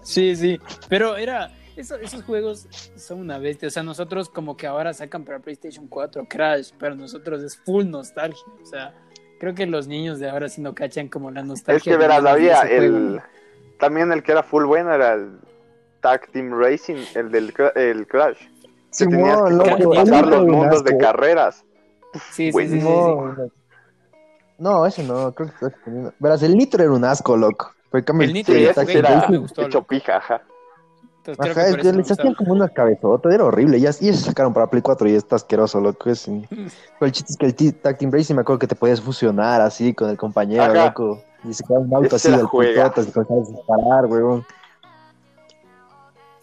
[0.03, 4.67] Sí, sí, pero era, eso- esos juegos son una bestia, o sea, nosotros como que
[4.67, 8.95] ahora sacan para PlayStation 4 Crash, pero nosotros es full nostalgia, o sea,
[9.39, 11.77] creo que los niños de ahora sí no cachan como la nostalgia.
[11.77, 13.21] Es que verás, había el...
[13.79, 15.39] También el que era full bueno era el
[16.01, 18.39] Tag Team Racing, el del el Crash.
[18.39, 18.49] Que
[18.91, 21.65] Simón, tenías que loco, pasar los mundos de carreras.
[22.31, 23.53] Sí, sí, sí, sí, sí.
[24.59, 26.13] No, ese no, creo que.
[26.21, 27.73] Verás, el Nitro era un asco, loco.
[27.93, 30.43] En cambio, El Nitro era me gustó, hecho pija, ajá.
[31.19, 33.79] Entonces, creo Ajá, que es les hacían como una cabezota, era horrible.
[33.79, 36.11] Ya, y eso sacaron para Play 4 y está asqueroso, loco.
[36.11, 36.67] Es, pero
[37.07, 39.95] el chiste es que el Tag Team Racing me acuerdo que te podías fusionar así
[39.95, 40.87] con el compañero, Ajá.
[40.87, 41.23] loco.
[41.45, 44.45] Y se quedaba un auto así del putotas y comenzabas a disparar, weón.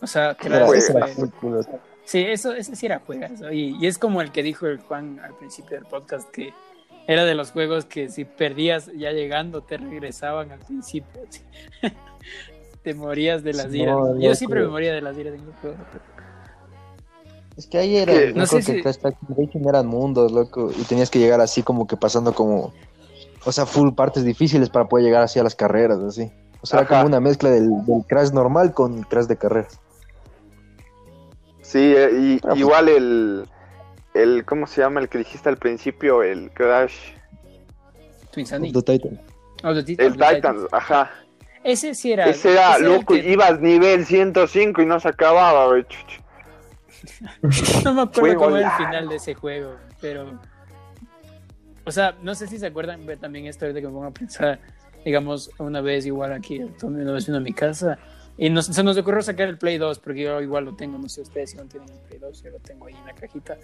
[0.01, 1.07] O sea, Crash era- fue- ese era
[2.05, 3.51] Sí, eso, ese sí era juegazo.
[3.51, 6.53] Y, y es como el que dijo el Juan al principio del podcast, que
[7.07, 11.21] era de los juegos que si perdías ya llegando te regresaban al principio.
[11.27, 11.41] así.
[12.83, 13.95] te morías de las iras.
[13.97, 15.77] no, Yo siempre me moría de las iras en el juego.
[17.57, 21.41] Es que ahí era, no sé que si- eran mundos, loco, y tenías que llegar
[21.41, 22.73] así como que pasando como,
[23.43, 26.31] o sea, full partes difíciles para poder llegar así a las carreras, así.
[26.61, 29.77] O sea, era como una mezcla del, del Crash normal con Crash de carreras.
[31.61, 33.45] Sí, eh, y Ah, pues- igual el,
[34.23, 34.99] el, ¿cómo se llama?
[34.99, 36.95] El que dijiste al principio, el Crash,
[38.31, 38.71] Twin Sunny.
[38.71, 39.19] The Titan.
[39.63, 41.11] Oh, the Titan, el the Titans, ajá.
[41.63, 42.27] Ese sí era.
[42.27, 45.85] Ese era ese loco, que- ibas nivel 105 y no se acababa, güey.
[47.83, 50.39] No me acuerdo Juego cómo era el final de ese juego, pero.
[51.85, 54.11] O sea, no sé si se acuerdan pero también esto ahorita que me pongo a
[54.11, 54.59] pensar.
[55.05, 57.97] Digamos, una vez igual aquí, una vez vino a mi casa
[58.41, 61.09] Y nos, se nos ocurrió sacar el Play 2, porque yo igual lo tengo, no
[61.09, 63.57] sé ustedes si no tienen el Play 2, yo lo tengo ahí en la cajita.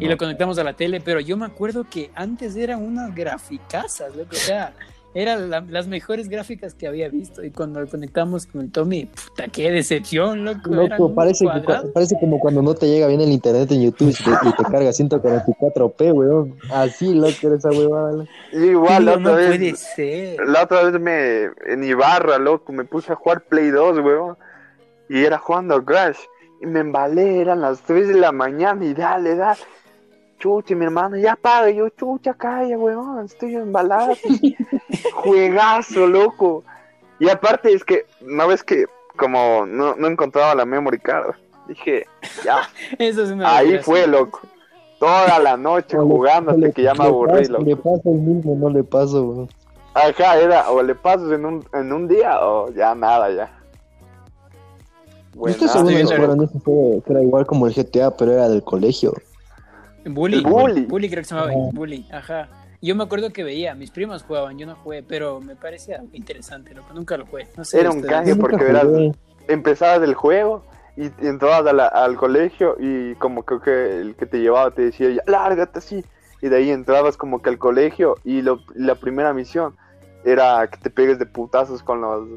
[0.00, 4.16] y lo conectamos a la tele, pero yo me acuerdo que antes eran unas graficazas,
[4.16, 4.74] loco, o sea,
[5.16, 7.42] eran las mejores gráficas que había visto.
[7.42, 10.68] Y cuando lo conectamos con el Tommy, puta, qué decepción, loco.
[10.68, 11.46] Loco, parece,
[11.94, 16.12] parece como cuando no te llega bien el internet en YouTube y te, carga 144p,
[16.12, 16.58] weón.
[16.70, 18.26] Así, loco, era esa huevada.
[18.52, 19.48] Igual, la otra no vez.
[19.48, 20.48] Puede ser.
[20.48, 24.36] La otra vez me, en Ibarra, loco, me puse a jugar Play 2, weón.
[25.08, 26.18] Y era jugando Crash.
[26.60, 29.60] Y me embalé, eran las 3 de la mañana y dale, dale
[30.38, 31.70] chucha, mi hermano, ya paga.
[31.70, 34.14] yo, chucha, calla, weón, estoy embalado.
[35.14, 36.64] Juegazo, loco.
[37.18, 41.34] Y aparte es que, ¿no ves que como no, no encontraba la memory card?
[41.68, 42.06] Dije,
[42.44, 42.68] ya.
[42.98, 44.40] Eso es una Ahí fue, loco.
[44.98, 47.64] Toda la noche jugando hasta que ya me aburrí, loco.
[47.64, 49.48] Le paso el mismo, no le paso, weón.
[49.94, 53.50] Ajá, era, o le pasas en un, en un día o ya nada, ya.
[55.34, 59.14] Bueno, que era igual como el GTA, pero era del colegio.
[60.08, 60.86] Bully, bully.
[60.86, 61.52] Bully creo que se llamaba.
[61.72, 62.48] Bully, ajá.
[62.82, 66.74] Yo me acuerdo que veía, mis primos jugaban, yo no jugué, pero me parecía interesante,
[66.74, 67.48] loco, nunca lo jugué.
[67.56, 68.86] No sé, Era un canje porque verás,
[69.48, 70.64] empezabas el juego
[70.96, 75.78] y, entrabas al colegio y como que, el que te llevaba te decía, ya, lárgate
[75.78, 76.04] así.
[76.42, 79.74] Y de ahí entrabas como que al colegio y la primera misión
[80.24, 82.28] era que te pegues de putazos con los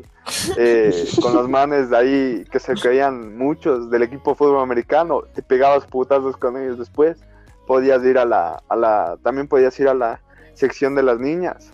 [0.58, 5.42] eh, con los manes de ahí que se creían muchos del equipo fútbol americano, te
[5.42, 7.18] pegabas putazos con ellos después
[7.70, 10.20] podías ir a la, a la, también podías ir a la
[10.56, 11.72] sección de las niñas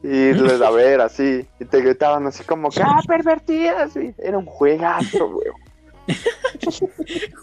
[0.00, 4.46] y irles a ver así, y te gritaban así como que, ah, pervertidas, era un
[4.46, 5.56] juegazo, weón.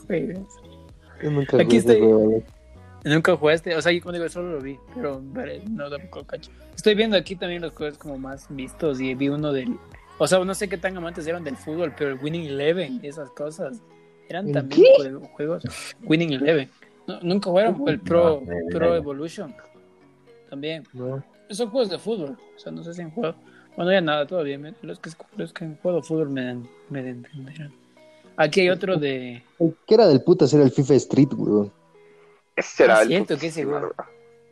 [0.08, 0.48] Juegas.
[1.24, 2.00] nunca Aquí estoy.
[3.04, 5.22] Nunca jugaste, o sea, yo como digo, solo lo vi, pero
[5.69, 6.52] no tampoco cacho.
[6.74, 9.78] Estoy viendo aquí también los juegos como más vistos y vi uno del,
[10.19, 13.30] o sea, no sé qué tan amantes eran del fútbol, pero el Winning Eleven, esas
[13.32, 13.82] cosas,
[14.30, 15.63] eran también juegos,
[16.04, 16.69] Winning Eleven.
[17.22, 19.54] Nunca jugaron el Pro, Pro Evolution.
[20.50, 20.84] También.
[21.50, 22.38] Son juegos de fútbol.
[22.56, 23.36] O sea, no sé si han jugado.
[23.76, 24.60] Bueno, ya nada, todavía.
[24.82, 27.74] Los que, los que han jugado fútbol me, me entenderán.
[28.38, 29.44] Aquí hay otro de.
[29.88, 31.72] ¿Qué era del puta ser el FIFA Street, weón?
[32.56, 33.08] Ese era el.
[33.08, 33.92] Siento que ese, weón.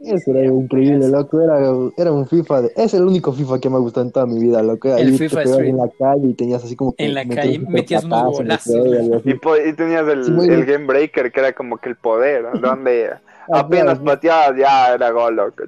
[0.03, 1.41] Ese era increíble, loco.
[1.41, 1.59] Era,
[1.97, 2.61] era un FIFA.
[2.63, 2.71] De...
[2.75, 4.93] Es el único FIFA que me ha gustado en toda mi vida, loco.
[4.93, 5.69] Ahí el FIFA Street.
[5.69, 6.95] en la calle y tenías así como.
[6.97, 8.87] en la calle metías unos golazos.
[9.25, 13.59] Y, y, tenías el, el Game Breaker, que era como que el poder, donde ah,
[13.59, 15.63] apenas pateabas ya era gol, loco.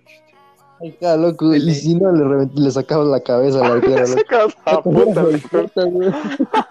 [0.81, 1.53] Ay, loco.
[1.53, 4.01] Y si no, le, le sacabas la cabeza al arquero.
[4.01, 5.25] le sacabas la puta,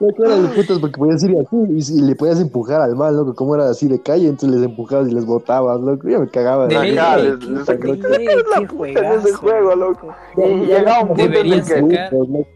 [0.00, 3.34] no eran de putas porque podías ir así y, le podías empujar al mal, loco,
[3.34, 6.66] como era así de calle, entonces les empujabas y les botabas, loco, ya me cagaba.
[6.66, 10.14] De acá, les, les la puta en ese juego, loco.
[10.36, 12.46] Y llegaba un punto en el que...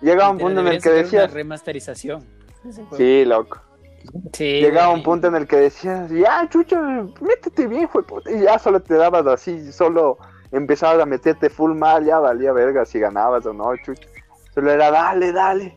[0.00, 1.32] Llegaba un punto en el que decías...
[1.32, 2.24] remasterización.
[2.96, 3.58] Sí, loco.
[4.32, 6.76] Sí, Llegaba un punto en el que decías, ya, chucho,
[7.20, 8.30] métete bien, puta.
[8.30, 10.18] Y ya solo te dabas así, solo
[10.52, 14.08] empezabas a meterte full mal, ya valía verga si ganabas o no, chucho.
[14.54, 15.74] Solo era dale, dale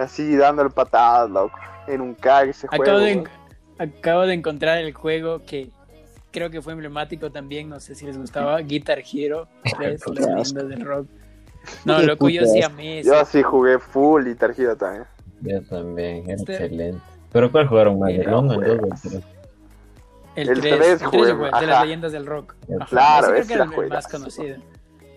[0.00, 1.58] así dándole patadas, loco.
[1.86, 2.98] En un cag ese acabo juego.
[3.00, 3.24] De,
[3.78, 5.70] acabo de encontrar el juego que
[6.30, 10.84] creo que fue emblemático también, no sé si les gustaba, Guitar Hero 3, las del
[10.84, 11.06] rock.
[11.84, 15.04] No, loco, yo sí amé Yo sí jugué full Guitar Hero también.
[15.42, 16.52] Yo también, este...
[16.52, 17.02] excelente.
[17.32, 18.10] ¿Pero cuál jugaron más?
[18.10, 19.22] ¿El 1, el 2 o el 3?
[20.36, 22.54] El 3, el 3 jugué, de las leyendas del rock.
[22.88, 24.56] Claro, ese creo que era el más conocido.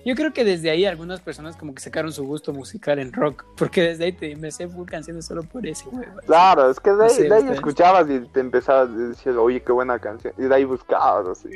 [0.05, 3.45] Yo creo que desde ahí algunas personas como que sacaron su gusto musical en rock,
[3.55, 6.05] porque desde ahí te, me sé full canciones solo por ese güey.
[6.25, 9.71] Claro, es que de ahí, de ahí escuchabas y te empezabas a decir, oye, qué
[9.71, 11.49] buena canción, y de ahí buscabas así.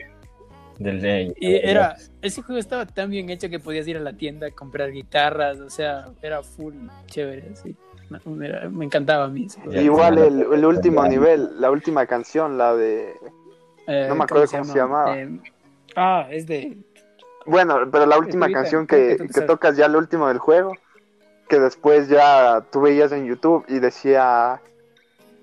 [0.79, 1.33] Del rey.
[1.37, 4.51] Y era, ese juego estaba tan bien hecho que podías ir a la tienda a
[4.51, 6.73] comprar guitarras, o sea, era full
[7.07, 7.75] chévere, así.
[8.69, 9.47] me encantaba a mí.
[9.71, 13.13] Igual el, el, último nivel, la última canción, la de...
[13.87, 15.17] Eh, no me acuerdo cómo se, llamaba.
[15.19, 15.39] Eh,
[15.95, 16.77] ah, es de
[17.47, 20.73] bueno, pero la última canción que, que tocas ya el último del juego,
[21.47, 24.61] que después ya tú veías en YouTube y decía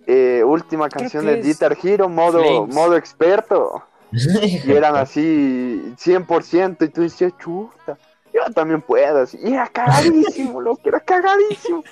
[0.06, 3.82] eh, última canción de Guitar Hero, modo, modo experto.
[4.12, 7.98] y eran así 100% y tú decías, chuta,
[8.32, 9.24] yo también puedo.
[9.42, 11.82] Y era cagadísimo, loco, era cagadísimo.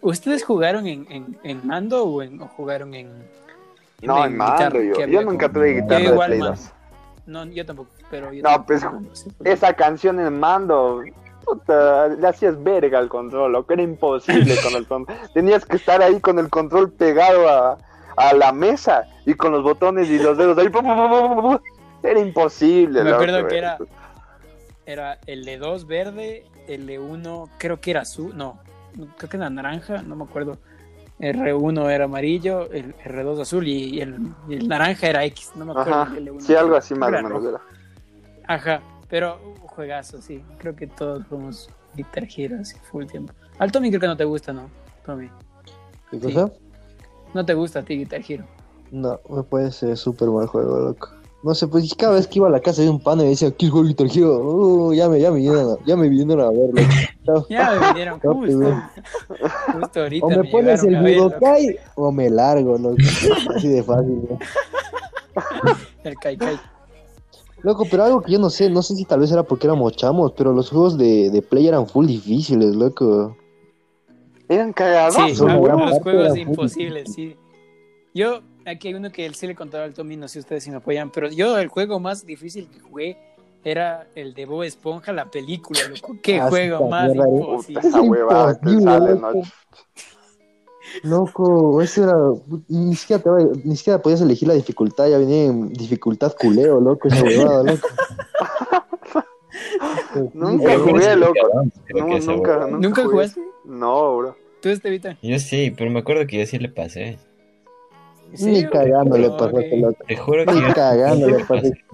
[0.00, 3.10] ¿Ustedes jugaron en, en, en mando o, en, o jugaron en,
[4.00, 6.56] No, en, mando, yo, yo nunca tuve guitarra de
[7.28, 8.82] No, yo tampoco pero no, pues
[9.44, 11.02] esa canción en mando,
[11.44, 15.18] puta, le hacías verga al control, lo que era imposible con el control.
[15.34, 17.78] Tenías que estar ahí con el control pegado a,
[18.16, 20.70] a la mesa y con los botones y los dedos ahí.
[22.02, 23.04] Era imposible.
[23.04, 23.76] Me acuerdo que era,
[24.86, 28.58] era el de 2 verde, el de 1 creo que era azul, no,
[29.18, 30.56] creo que era naranja, no me acuerdo.
[31.20, 35.72] R1 era amarillo, el R2 azul y el, y el naranja era X, no me
[35.72, 35.94] acuerdo.
[36.02, 36.16] Ajá.
[36.16, 36.40] el L1.
[36.40, 37.60] Sí, algo así más o menos era.
[38.46, 40.42] Ajá, pero juegazo, sí.
[40.58, 43.32] Creo que todos fuimos Guitar Hero así full tiempo.
[43.58, 44.70] Al Tommy creo que no te gusta, ¿no?
[45.04, 45.28] Tommy.
[46.10, 46.32] ¿Qué Sí.
[46.32, 46.52] cosa?
[47.34, 48.44] No te gusta a ti Guitar Hero.
[48.90, 51.10] No, me parece súper mal juego, loco.
[51.42, 53.52] No sé, pues cada vez que iba a la casa de un pana y decía,
[53.52, 54.40] ¿quieres jugar Guitar Hero?
[54.40, 56.82] Uh, ya me, ya me vinieron a, ya me vinieron a verlo.
[57.50, 58.82] Ya me vinieron justo.
[59.74, 60.26] Justo ahorita.
[60.26, 60.96] O me pones el.
[60.96, 62.96] Budokai o me largo, loco.
[63.54, 64.38] Así de fácil, ¿no?
[66.04, 66.58] El Kai Kai.
[67.62, 69.92] Loco, pero algo que yo no sé, no sé si tal vez era porque éramos
[69.96, 73.36] chamos, pero los juegos de, de Play eran full difíciles, loco.
[74.48, 75.14] Eran cagados.
[75.14, 77.36] Sí, algunos juegos imposibles, sí.
[78.14, 80.70] Yo, aquí hay uno que él sí le contaba al Tommy, no sé ustedes si
[80.70, 83.16] me apoyan, pero yo el juego más difícil que jugué
[83.64, 86.16] era el de Bob Esponja, la película, loco.
[86.22, 87.80] Qué Ah, juego más imposible.
[87.86, 89.14] esa huevada que sale.
[89.16, 89.32] ¿no?
[91.02, 92.16] Loco, eso era.
[92.68, 93.30] Ni siquiera, te,
[93.62, 97.88] ni siquiera podías elegir la dificultad, ya venía en dificultad culeo, loco, esa huevada, loco.
[100.34, 101.34] Nunca jugué, loco.
[101.94, 103.12] No, nunca, nunca, ¿Nunca jugué.
[103.12, 103.40] jugaste?
[103.66, 104.36] No, bro.
[104.62, 105.16] ¿Tú, Estevita?
[105.22, 107.18] Yo sí, pero me acuerdo que yo sí le pasé.
[108.40, 109.80] Ni cagando le No, pasaste, ok.
[109.80, 110.04] loco.
[110.06, 111.62] Te juro que Ni yo cagando sí le le pasé.
[111.70, 111.84] pasaste.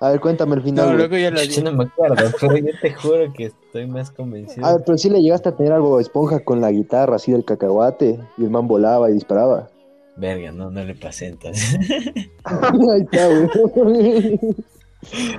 [0.00, 0.92] A ver, cuéntame el final.
[0.92, 4.10] No, loco, ya lo Yo no me acuerdo, pero yo te juro que estoy más
[4.12, 4.64] convencido.
[4.64, 7.44] A ver, pero sí le llegaste a tener algo esponja con la guitarra así del
[7.44, 9.68] cacahuate y el man volaba y disparaba.
[10.16, 11.78] Verga, no, no le pasé entonces.
[12.44, 14.38] Ahí está, güey.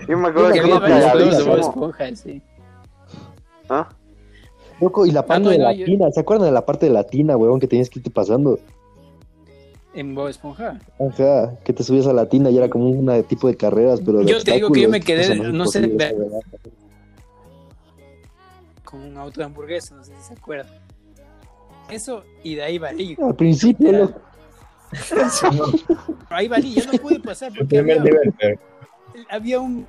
[0.08, 1.14] Yo me acuerdo Que juegos
[1.54, 1.60] de.
[1.60, 2.42] Esponja, sí.
[3.70, 3.90] ¿Ah?
[4.82, 6.86] Loco, y la parte no, de no, la yo- tina, ¿se acuerdan de la parte
[6.86, 8.58] de la tina, weón, que tenías que irte pasando?
[9.94, 10.80] En Bob Esponja.
[11.00, 14.20] Ajá, que te subías a la tina y era como un tipo de carreras, pero
[14.20, 15.92] de Yo te digo que yo me quedé, no sé.
[18.84, 20.72] Con un auto de hamburguesa, no sé si se acuerdan.
[21.90, 23.18] Eso, y de ahí valí.
[23.22, 24.16] Al principio, Era-.
[26.30, 28.60] Ahí valí, yo no pude pasar porque había, nivel, pero
[29.30, 29.86] había un...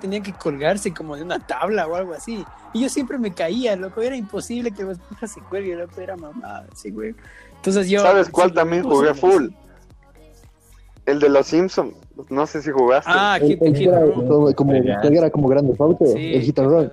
[0.00, 2.44] Tenía que colgarse como de una tabla o algo así.
[2.72, 4.00] Y yo siempre me caía, loco.
[4.00, 6.00] Era imposible que esponja se cuelgue, loco.
[6.00, 7.14] Era mamada, sí, güey.
[7.62, 8.00] Entonces yo...
[8.02, 9.50] ¿Sabes cuál sí, también jugué full?
[11.06, 11.94] El de los Simpsons.
[12.28, 13.08] No sé si jugaste.
[13.14, 14.00] Ah, El- el Hit que era
[14.54, 16.92] como, era como grande auto, Sí, el hit and run.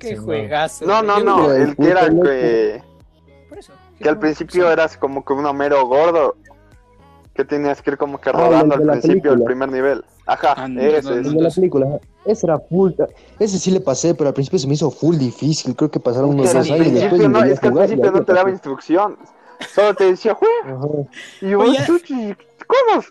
[0.00, 0.84] Qué juegazo.
[0.84, 1.52] no, no, no.
[1.52, 2.82] El que era que,
[3.48, 3.72] Por eso.
[4.00, 6.34] que al principio eras como que un Homero gordo.
[7.34, 10.04] Que tenías que ir como que Ah, rodando el al principio del primer nivel.
[10.26, 11.16] Ajá, Ah, no, ese no.
[11.16, 12.92] El de la película, ese era full.
[13.38, 15.74] Ese sí le pasé, pero al principio se me hizo full difícil.
[15.76, 18.50] Creo que pasaron unos dos años después no, es que al principio no te daba
[18.50, 19.16] pasé.
[19.74, 20.78] Solo te decía, juega.
[21.40, 22.34] Y yo, chuchi,
[22.66, 23.02] ¿cómo?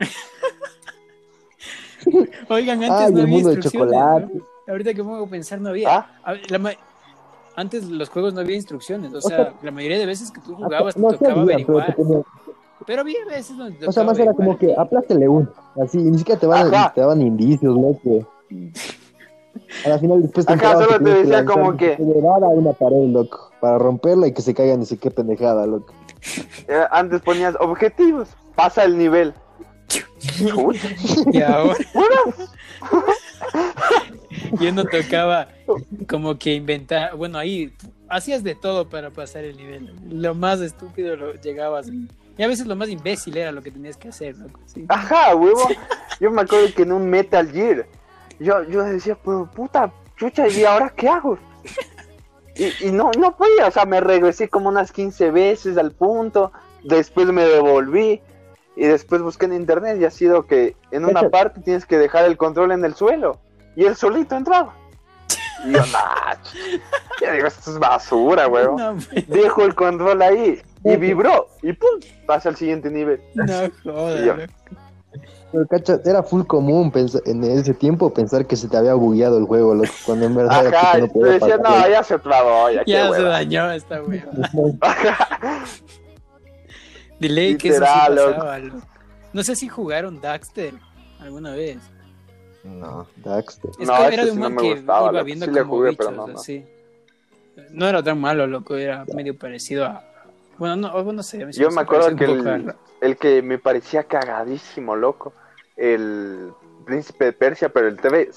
[2.50, 3.94] Oigan, antes Ay, no había mundo de instrucciones.
[3.94, 4.34] chocolate.
[4.34, 4.40] ¿no?
[4.68, 6.06] Ahorita que me pongo a pensar, no había.
[6.24, 6.34] ¿Ah?
[6.48, 6.72] La ma-
[7.56, 9.12] Antes los juegos no había instrucciones.
[9.14, 11.94] O O sea, la mayoría de veces que tú jugabas te No, tocaba había, averiguar.
[11.94, 12.22] tenía-
[12.86, 15.48] Pero había veces donde te O sea, más era como que aplástele uno.
[15.82, 18.28] Así, y ni siquiera te, van, te daban indicios, loco.
[19.84, 22.72] A la final después enterabas solo te decía como que- sé qué huevada a una
[22.72, 23.50] pared, loco.
[23.60, 25.92] Para romperla y que se caiga ni qué pendejada, loco.
[26.68, 28.28] Eh, Antes ponías objetivos.
[28.54, 29.34] Pasa el nivel.
[31.32, 31.74] Y ahora.
[34.60, 35.48] Yo no tocaba
[36.08, 37.16] como que inventar.
[37.16, 37.72] Bueno, ahí
[38.08, 39.92] hacías de todo para pasar el nivel.
[40.10, 41.88] Lo más estúpido lo llegabas.
[42.36, 44.60] Y a veces lo más imbécil era lo que tenías que hacer, loco.
[44.66, 44.84] Sí.
[44.88, 45.68] Ajá, huevo.
[46.20, 47.86] Yo me acuerdo que en un Metal Gear,
[48.38, 51.38] yo, yo decía, pero puta chucha, ¿y ahora qué hago?
[52.56, 56.52] Y, y no, no podía, o sea, me regresé como unas 15 veces al punto,
[56.84, 58.22] después me devolví
[58.76, 62.26] y después busqué en internet y ha sido que en una parte tienes que dejar
[62.26, 63.40] el control en el suelo
[63.74, 64.74] y él solito entraba.
[65.64, 66.34] Y yo, nah,
[67.20, 68.78] yo digo, esto es basura, huevo.
[68.78, 73.20] No, pues, Dejo el control ahí y vibró y pum, pasa al siguiente nivel.
[73.34, 74.42] no loco.
[75.54, 76.90] Pero, cacha, era full común
[77.26, 79.92] en ese tiempo pensar que se te había bugueado el juego, loco.
[80.04, 81.80] Cuando en verdad era Ajá, que no podía decía, pasar.
[81.86, 83.28] no, ya se trabó, ya, se hueva.
[83.28, 84.26] dañó esta wea.
[87.20, 88.30] Delay que eso sí Literal, loco.
[88.34, 88.86] pasaba, loco.
[89.32, 90.74] No sé si jugaron Daxter
[91.20, 91.78] alguna vez.
[92.64, 93.06] no.
[93.16, 93.70] Daxter.
[93.78, 95.76] Es No, que era de sí un man me que gustaba, iba viendo Sí como
[95.76, 96.38] jugué, bichos, pero no, no.
[96.40, 96.64] así.
[97.70, 100.02] No era tan malo, loco, era medio parecido a...
[100.58, 101.52] Bueno, no, sé.
[101.52, 102.24] sí Yo me acuerdo que
[103.00, 105.32] el que me parecía cagadísimo, loco,
[105.76, 106.52] el
[106.84, 108.30] príncipe de Persia, pero el TV.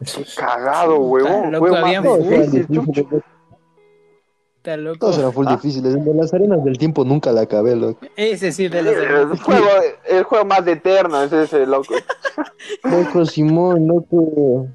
[0.00, 1.54] Qué cagado, huevón.
[1.58, 3.08] Fue más difícil, chucho.
[4.56, 4.98] Está loco.
[5.00, 5.56] todos eran full Ah.
[5.56, 5.94] difíciles.
[5.94, 8.06] El de las arenas del tiempo nunca la acabé, loco.
[8.16, 9.66] Ese sí, de los El juego,
[10.08, 11.94] el juego más eterno es ese, loco.
[12.84, 14.68] Loco, Simón, loco.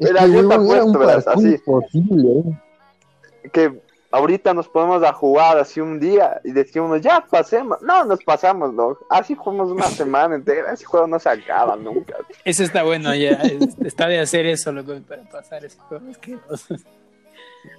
[0.00, 1.48] Yo te era apuesto, parkour así.
[1.54, 3.48] imposible, ¿eh?
[3.52, 3.80] que
[4.10, 7.80] ahorita nos ponemos a jugar así un día y decimos, ya pasemos.
[7.82, 8.98] No, nos pasamos, ¿no?
[9.08, 12.16] Así jugamos una semana entera, ese juego no se acaba nunca.
[12.44, 13.40] Eso está bueno, ya.
[13.84, 16.04] Está de hacer eso, loco, para pasar ese juego.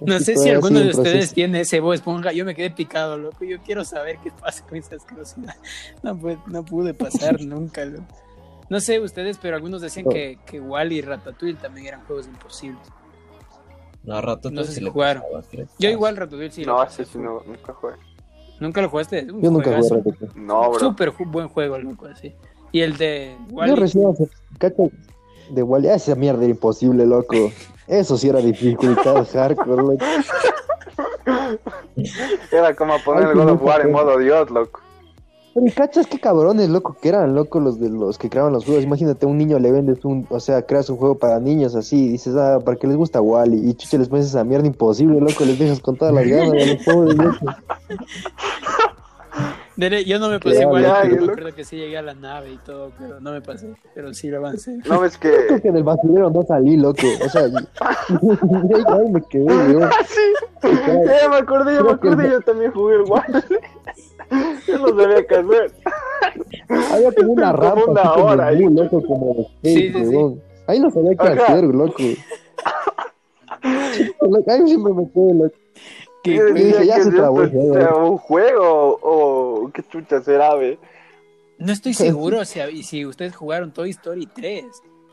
[0.00, 2.32] No sé si alguno de ustedes tiene ese voz esponja.
[2.32, 3.44] Yo me quedé picado, loco.
[3.44, 5.56] Yo quiero saber qué pasa con esa asquerosidad.
[6.02, 8.06] No, no pude pasar nunca, loco.
[8.68, 12.80] No sé ustedes, pero algunos decían que, que Wally y Ratatouille también eran juegos imposibles.
[14.04, 15.22] No, Ratatouille no sé si jugaron.
[15.78, 16.64] Yo igual Ratatouille sí.
[16.64, 17.94] No, sí, sí, no, nunca jugué.
[18.60, 19.26] ¿Nunca lo jugaste?
[19.26, 20.32] Yo nunca jugué Ratatouille.
[20.34, 20.78] No, bro.
[20.78, 22.34] Súper buen juego, loco, así.
[22.72, 23.70] Y el de Wally.
[23.70, 24.14] Yo recién
[24.58, 24.90] cacho
[25.50, 25.88] de Wally.
[25.88, 27.52] Esa mierda era imposible, loco.
[27.86, 30.04] Eso sí era dificultad hardcore, loco.
[32.50, 34.80] Era como poner el God of War en modo Dios, loco.
[35.54, 38.84] Pero cachas qué cabrones, loco, que eran locos los de los que creaban los juegos.
[38.84, 42.08] Imagínate, un niño le vendes un, o sea, creas un juego para niños así, y
[42.08, 45.44] dices, ah, para que les gusta Wally, y chuche les pones esa mierda imposible, loco,
[45.44, 47.38] les dejas con todas las ganas de los pobres, loco.
[49.76, 52.92] Yo no me pasé igual, yo creo que sí llegué a la nave y todo,
[52.98, 54.78] pero no me pasé, pero sí lo avancé.
[54.88, 55.28] No, es que...
[55.28, 59.80] Yo creo que del basurero no salí, loco, o sea, ahí me quedé, yo.
[60.06, 60.68] Sí,
[61.20, 63.42] ya me acordé, ya me acordé, yo también jugué el Wally.
[64.66, 65.72] Yo no sabía qué hacer.
[66.92, 68.62] Había como una rampa una así hora ahí.
[68.62, 70.40] muy loco, como de Sí, skate, sí, sí.
[70.66, 71.44] Ahí no sabía qué Ajá.
[71.52, 72.02] hacer, loco.
[74.48, 75.54] Ahí siempre me quedé, loco.
[76.22, 80.78] ¿Qué decía dije, ya que se trabó, eh, un juego o qué chucha será, ve.
[81.58, 84.64] No estoy seguro si, hab- si ustedes jugaron Toy Story 3.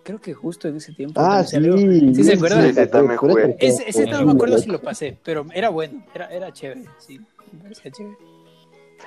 [0.03, 1.19] Creo que justo en ese tiempo.
[1.21, 1.51] Ah, sí.
[1.55, 1.77] salió.
[1.77, 2.73] ¿Sí se acuerdan?
[2.73, 3.55] Sí, sí, también jugué.
[3.57, 6.85] que- Ese, ese no me acuerdo si lo pasé, pero era bueno, era, era chévere,
[6.99, 7.19] sí,
[7.51, 8.17] me parecía chévere.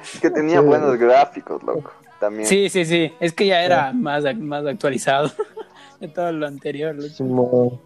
[0.00, 0.66] Es que tenía Sí.
[0.66, 1.90] buenos gráficos, loco.
[2.20, 2.46] También.
[2.46, 5.30] Sí, sí, sí, es que ya era más, más actualizado
[6.00, 6.94] de todo lo anterior.
[7.20, 7.80] loco.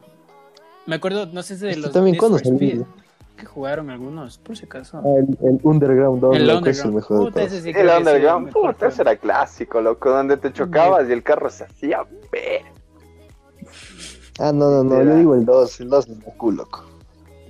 [0.86, 2.86] Me acuerdo, no sé si de Este los también, Need ¿cuándo for Speed, salió?
[3.36, 4.98] que jugaron algunos, por si acaso.
[4.98, 6.94] Ah, El, el Underground 2, el loco, es el Underground.
[6.94, 11.08] mejor Puta, ese sí El Underground, mejor puta, ese era clásico, loco, donde te chocabas
[11.08, 12.62] y el carro se hacía ver.
[14.38, 16.84] Ah, no, no, no, Era- yo digo el 2, el 2 es muy cool, loco.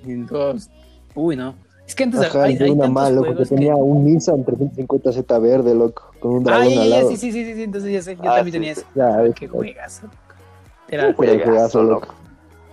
[0.05, 0.71] Y dos-
[1.14, 1.55] Uy, no.
[1.87, 3.81] Es que antes Ajá, hay, el de hay una más, loco, que tenía que...
[3.81, 7.09] un Nissan 350Z verde, loco, con un Ah, dragón ya, al lado.
[7.11, 8.81] sí, sí, sí, sí, entonces ya sé, yo Ah, también sí, tenía sí.
[8.81, 8.90] eso.
[8.94, 9.59] Ya, ves, Qué loco.
[9.59, 10.07] juegazo.
[10.88, 12.14] Era, Pero Juegazo, juegazo, loco.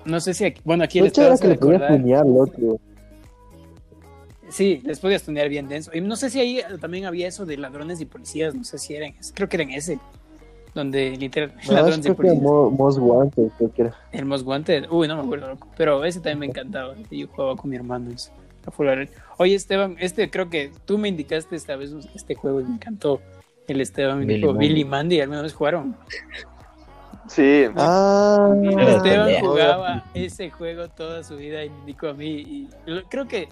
[0.06, 2.80] no sé si aquí, bueno, aquí les chévere vas que le podías tunear, loco.
[4.50, 5.92] Sí, les podías tunear bien denso.
[5.94, 8.96] Y no sé si ahí también había eso de ladrones y policías, no sé si
[8.96, 10.00] eran, creo que eran ese,
[10.76, 12.44] donde literal, No, ladrones y creo que era policías.
[12.44, 13.96] Mo- Most Wanted, creo que era.
[14.12, 15.68] El Most Wanted, uy, no me acuerdo, loco.
[15.78, 16.96] pero ese también me encantaba.
[17.10, 18.12] y Yo jugaba con mi hermano.
[18.12, 18.32] eso.
[18.72, 18.88] Full.
[19.38, 23.22] Oye, Esteban, este creo que tú me indicaste esta vez este juego y me encantó.
[23.68, 24.68] El Esteban me Billy dijo, Mandy.
[24.68, 25.96] Billy Mandy, ¿alguna vez jugaron?
[27.28, 28.54] Sí, Ah,
[28.88, 32.28] Esteban jugaba ese juego toda su vida y me indicó a mí.
[32.28, 33.48] Y lo- creo que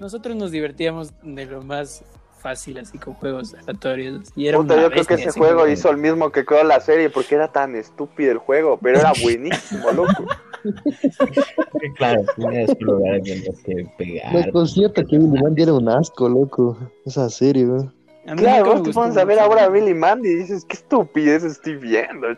[0.00, 2.04] nosotros nos divertíamos de lo más
[2.40, 4.30] fácil, así con juegos aleatorios.
[4.34, 5.72] Y era puta, una yo creo que ese juego juego.
[5.72, 9.12] hizo el mismo que creó la serie porque era tan estúpido el juego, pero era
[9.22, 10.26] buenísimo, loco.
[11.96, 14.32] Claro, tenías lugares en los que pegar.
[14.34, 16.76] me concierto que Billy Mandy era un asco, loco.
[17.04, 17.88] Esa serie, güey.
[18.26, 19.48] A Claro, vos te pones a ver mucho.
[19.50, 22.28] ahora a Billy Mandy y dices, qué estupidez estoy viendo.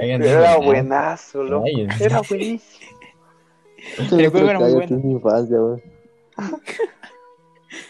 [0.00, 1.66] Era buenazo, loco.
[2.00, 2.90] Era buenísimo.
[4.12, 4.96] El juego era muy bueno.
[4.96, 5.58] es infancia.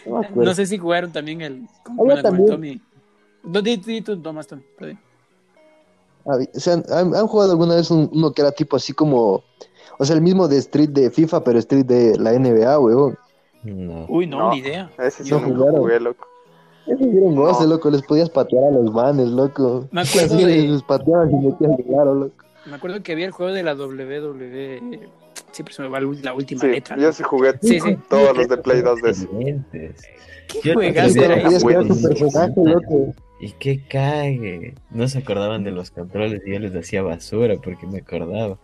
[0.06, 0.20] No.
[0.34, 1.52] No sé si jugaron también el.
[1.84, 2.80] Había bueno, también- Tommy.
[3.44, 4.62] No, di, di tú, Tomás, Tommy.
[6.26, 9.42] Ah, O sea, ¿han, han jugado alguna vez un- uno que era tipo así como.
[9.98, 13.16] O sea, el mismo de Street de FIFA, pero Street de la NBA, weón.
[13.64, 14.06] No.
[14.08, 14.50] Uy, no, No.
[14.52, 14.90] ni idea.
[14.98, 15.76] Ese sí nunca jugaron.
[15.80, 16.26] jugué, loco.
[16.86, 17.70] Ese era un goce, No.
[17.70, 17.90] loco.
[17.90, 19.86] Les podías patear a los manes, loco.
[19.92, 22.34] Me acuerdo Así de- les pateabas y metías el claro, loco.
[22.66, 25.08] Me acuerdo que había el juego de la WWE.
[25.52, 26.96] Siempre se me va la última Sí, letra.
[26.96, 27.96] yo sí jugué Sí, sí.
[28.08, 29.24] todos los de Play 2 de ese.
[29.24, 30.02] Excelentes.
[30.48, 31.48] ¿Qué Yo era era
[33.42, 34.74] Y qué cague.
[34.90, 38.58] No se acordaban de los controles y yo les hacía basura porque me acordaba.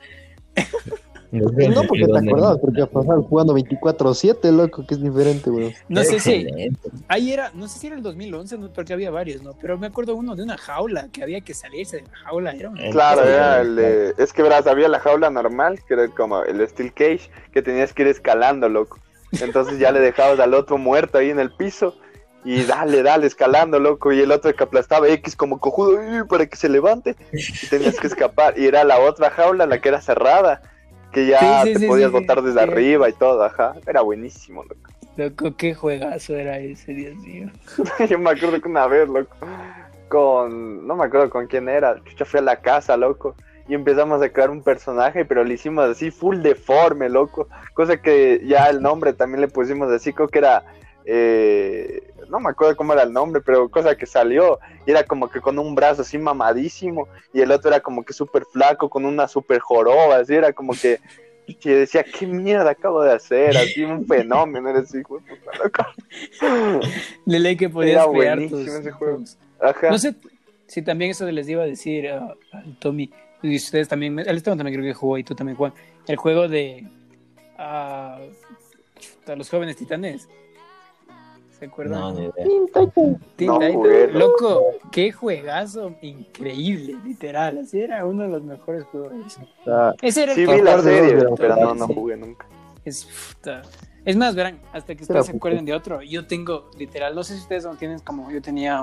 [1.31, 5.75] No porque te acordabas, porque pasabas jugando 24-7, loco, que es diferente, weón.
[5.91, 6.47] No sé si.
[7.07, 9.53] Ahí era, no sé si era el 2011, no, porque había varios, ¿no?
[9.61, 12.53] Pero me acuerdo uno de una jaula, que había que salirse de la jaula.
[12.53, 14.15] Era un- Claro, era el de...
[14.17, 17.93] Es que verás, había la jaula normal, que era como el Steel Cage, que tenías
[17.93, 18.99] que ir escalando, loco.
[19.43, 21.95] Entonces ya le dejabas al otro muerto ahí en el piso
[22.45, 24.13] y dale, dale, escalando, loco.
[24.13, 28.07] Y el otro que aplastaba X como cojudo para que se levante y tenías que
[28.07, 28.59] escapar.
[28.59, 30.63] Y era la otra jaula, la que era cerrada,
[31.13, 33.75] que ya Sí, sí, te sí, podías botar desde arriba y todo, ajá.
[33.87, 34.91] Era buenísimo, loco.
[35.19, 37.51] Loco, qué juegazo era ese, Dios mío.
[38.09, 39.35] Yo me acuerdo que una vez, loco,
[40.09, 43.35] con, no me acuerdo con quién era, chucha fui a la casa, loco,
[43.69, 47.49] y empezamos a crear un personaje, pero lo hicimos así full deforme, loco.
[47.75, 50.63] Cosa que ya el nombre también le pusimos así, creo que era,
[51.11, 55.31] eh, no me acuerdo cómo era el nombre, pero cosa que salió, y era como
[55.31, 59.07] que con un brazo así mamadísimo, y el otro era como que súper flaco, con
[59.07, 61.01] una súper joroba, así era como que,
[61.59, 63.57] que decía, ¿qué mierda acabo de hacer?
[63.57, 65.25] Así un fenómeno, era así, de puta,
[65.65, 66.87] loco.
[67.25, 69.15] Le leí que podías Era crear tus ese juego.
[69.15, 69.39] juegos.
[69.59, 69.89] Ajá.
[69.89, 70.15] No sé
[70.67, 72.35] si también eso les iba a decir a,
[72.81, 73.11] Tommy,
[73.43, 75.73] y ustedes también, el Esteban también creo que jugó y tú también, Juan,
[76.07, 76.87] el juego de
[78.99, 80.29] chuta, los jóvenes titanes.
[81.59, 82.01] ¿Se acuerdan?
[82.01, 82.33] No, ni idea.
[83.37, 83.89] Teen No loco.
[84.19, 87.59] Loco, qué juegazo increíble, literal.
[87.59, 89.13] Así era uno de los mejores juegos.
[89.65, 92.47] Sea, Ese era el Sí vi la serie, pero no, no jugué nunca.
[92.85, 93.07] Es,
[93.37, 93.63] puta.
[94.05, 96.01] es más, verán, hasta que ustedes se acuerden de otro.
[96.03, 98.81] Yo tengo, literal, no sé si ustedes no tienen como yo tenía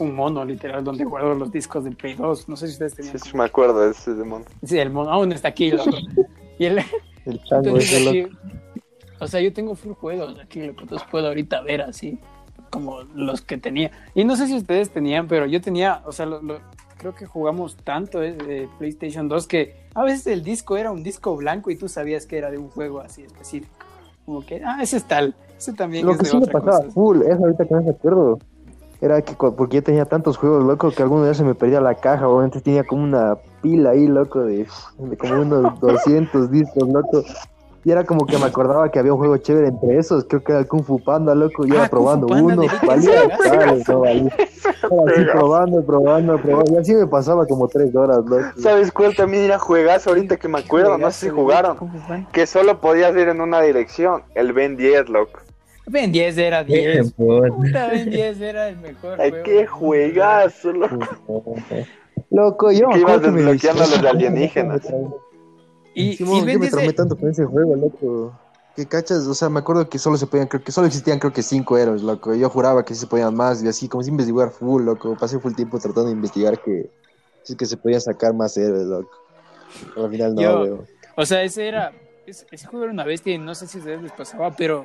[0.00, 2.48] un mono, literal, donde guardo los discos del Play 2.
[2.48, 3.18] No sé si ustedes tenían.
[3.18, 4.46] sí, me acuerdo de ese demonio.
[4.64, 5.90] Sí, el mono aún está aquí, loco.
[6.60, 6.78] Y el,
[7.24, 8.38] el chango entonces ese aquí- loco.
[9.20, 12.18] O sea, yo tengo full juegos aquí, loco, entonces puedo ahorita ver así,
[12.70, 13.90] como los que tenía.
[14.14, 16.60] Y no sé si ustedes tenían, pero yo tenía, o sea, lo- lo-
[16.98, 21.02] creo que jugamos tanto eh, de PlayStation 2 que a veces el disco era un
[21.02, 23.72] disco blanco y tú sabías que era de un juego así específico.
[24.26, 26.52] Como que, ah, ese es tal, ese también Lo es que de sí me otra
[26.60, 26.90] pasaba cosa.
[26.92, 28.38] full, es ahorita que no me acuerdo.
[29.00, 31.94] Era que porque yo tenía tantos juegos, loco, que alguno día se me perdía la
[31.94, 34.66] caja, o antes tenía como una pila ahí, loco, de,
[34.98, 37.22] de como unos 200 discos, loco.
[37.88, 40.52] Y era como que me acordaba que había un juego chévere entre esos, creo que
[40.52, 43.10] era el Kung Fu Panda, loco, y Ah, iba Fu probando uno, valía,
[43.46, 44.36] dale, no valía.
[44.36, 48.44] Así probando, probando, probando, y así me pasaba como tres horas, loco.
[48.58, 50.98] ¿Sabes cuál también era juegazo ahorita que me acuerdo?
[50.98, 51.78] No sé si jugaron.
[52.30, 54.22] Que solo podías ir en una dirección.
[54.34, 55.40] El Ben 10, loco.
[55.86, 57.12] Ben 10 era Qué 10.
[57.14, 57.48] puta.
[57.56, 59.18] Puta, Ben 10 era el mejor.
[59.18, 59.44] Ay, juego.
[59.46, 61.54] qué juegazo, loco.
[62.30, 64.82] Loco, yo Que ibas desbloqueando a los alienígenas.
[66.02, 68.38] Y, Simón, y yo me 10 traumé tanto con ese juego, loco.
[68.76, 71.32] Que cachas, o sea, me acuerdo que solo se podían, creo que solo existían creo
[71.32, 72.34] que cinco héroes, loco.
[72.34, 75.16] Yo juraba que sí se podían más, y así como sin investigar full, loco.
[75.16, 76.88] Pasé full tiempo tratando de investigar que
[77.42, 79.10] sí que se podían sacar más héroes, loco.
[79.94, 80.86] Pero al final no, Yo- weón.
[81.16, 81.92] O sea, ese era.
[82.24, 84.84] Ese, ese juego era una bestia y no sé si a ustedes les pasaba, pero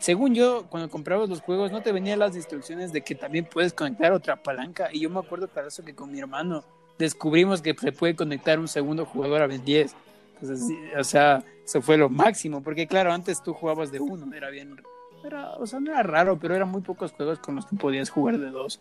[0.00, 3.72] según yo, cuando comprabas los juegos, no te venían las instrucciones de que también puedes
[3.72, 4.88] conectar otra palanca.
[4.92, 6.64] Y yo me acuerdo para eso que con mi hermano
[6.98, 9.94] descubrimos que se puede conectar un segundo jugador a Ben 10.
[10.40, 14.32] Entonces, sí, o sea, eso fue lo máximo, porque claro, antes tú jugabas de uno,
[14.34, 14.76] era bien.
[15.24, 18.08] Era, o sea, no era raro, pero eran muy pocos juegos con los que podías
[18.08, 18.80] jugar de dos.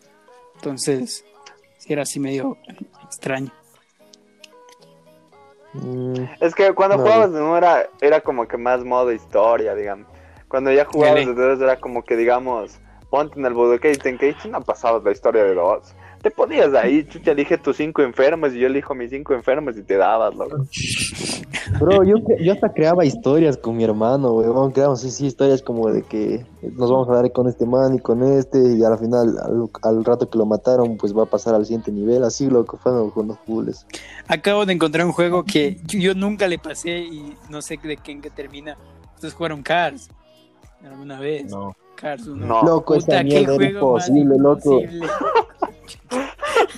[0.56, 1.26] Entonces,
[1.78, 2.58] sí era así medio
[3.06, 3.52] extraño.
[5.74, 9.76] Mm, Es que cuando No, jugabas de uno era, era como que más modo historia,
[9.76, 10.08] digamos.
[10.48, 11.34] Cuando ya jugabas Dale.
[11.34, 12.80] de dos era como que, digamos,
[13.10, 15.94] ponte en el Budokai Tenkaichi, no pasabas la historia de dos.
[16.22, 19.84] Te ponías ahí, chucha, elige tus cinco enfermos y yo elijo mis cinco enfermos y
[19.84, 20.58] te dabas, loco.
[21.80, 24.72] Bro, yo, yo hasta creaba historias con mi hermano, weón.
[24.72, 28.00] Creamos sí, sí, historias como de que nos vamos a dar con este man y
[28.00, 31.56] con este, y al final, al, al rato que lo mataron, pues va a pasar
[31.56, 32.24] al siguiente nivel.
[32.24, 33.86] Así, loco, fueron con los fulles.
[34.28, 37.98] Acabo de encontrar un juego que yo, yo nunca le pasé y no sé de
[37.98, 38.78] qué en qué termina.
[39.16, 40.10] Ustedes jugaron Cars
[40.84, 41.52] alguna vez.
[41.52, 41.76] No.
[41.96, 42.46] Cars 1.
[42.46, 42.64] No.
[42.64, 44.82] Loco, Puta, qué mierda era imposible, loco.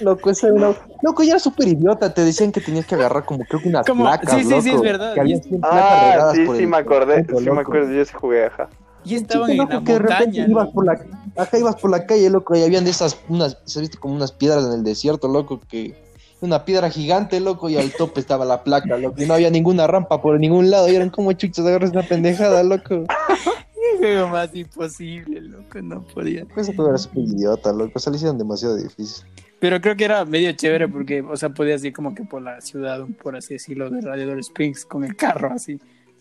[0.02, 2.14] Loco, ese era una- Loco, ya era súper idiota.
[2.14, 4.62] Te decían que tenías que agarrar como creo que unas Como- placas, sí, sí, loco.
[4.62, 5.14] sí, es verdad.
[5.14, 7.60] Que había Y- 100 placas Ah, sí, por sí el me acordé, sí me loco.
[7.62, 8.70] acuerdo, yo sí jugué, ajá.
[9.06, 10.72] Y estaban en loco, la que de repente montaña.
[10.74, 11.00] por la
[11.38, 14.32] acá ibas por la calle, loco, y habían de esas unas, se viste como unas
[14.34, 15.96] piedras en el desierto, loco, que
[16.42, 19.88] una piedra gigante, loco, y al tope estaba la placa, loco, y no había ninguna
[19.88, 23.06] rampa por ningún lado, y eran como chuchos, agarras una pendejada, loco.
[24.00, 26.46] Juego más imposible, loco, no podía.
[26.56, 29.26] Eso todo era súper idiota, loco, se le hicieron demasiado difícil.
[29.60, 32.62] Pero creo que era medio chévere porque, o sea, podías ir como que por la
[32.62, 35.80] ciudad, por así decirlo, de Radiador Springs con el carro, así.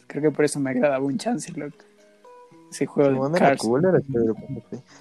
[0.09, 1.77] Creo que por eso me agradaba un chance, loco.
[2.71, 3.61] Ese juego No, de no era Cars.
[3.61, 4.33] cool, era chévere,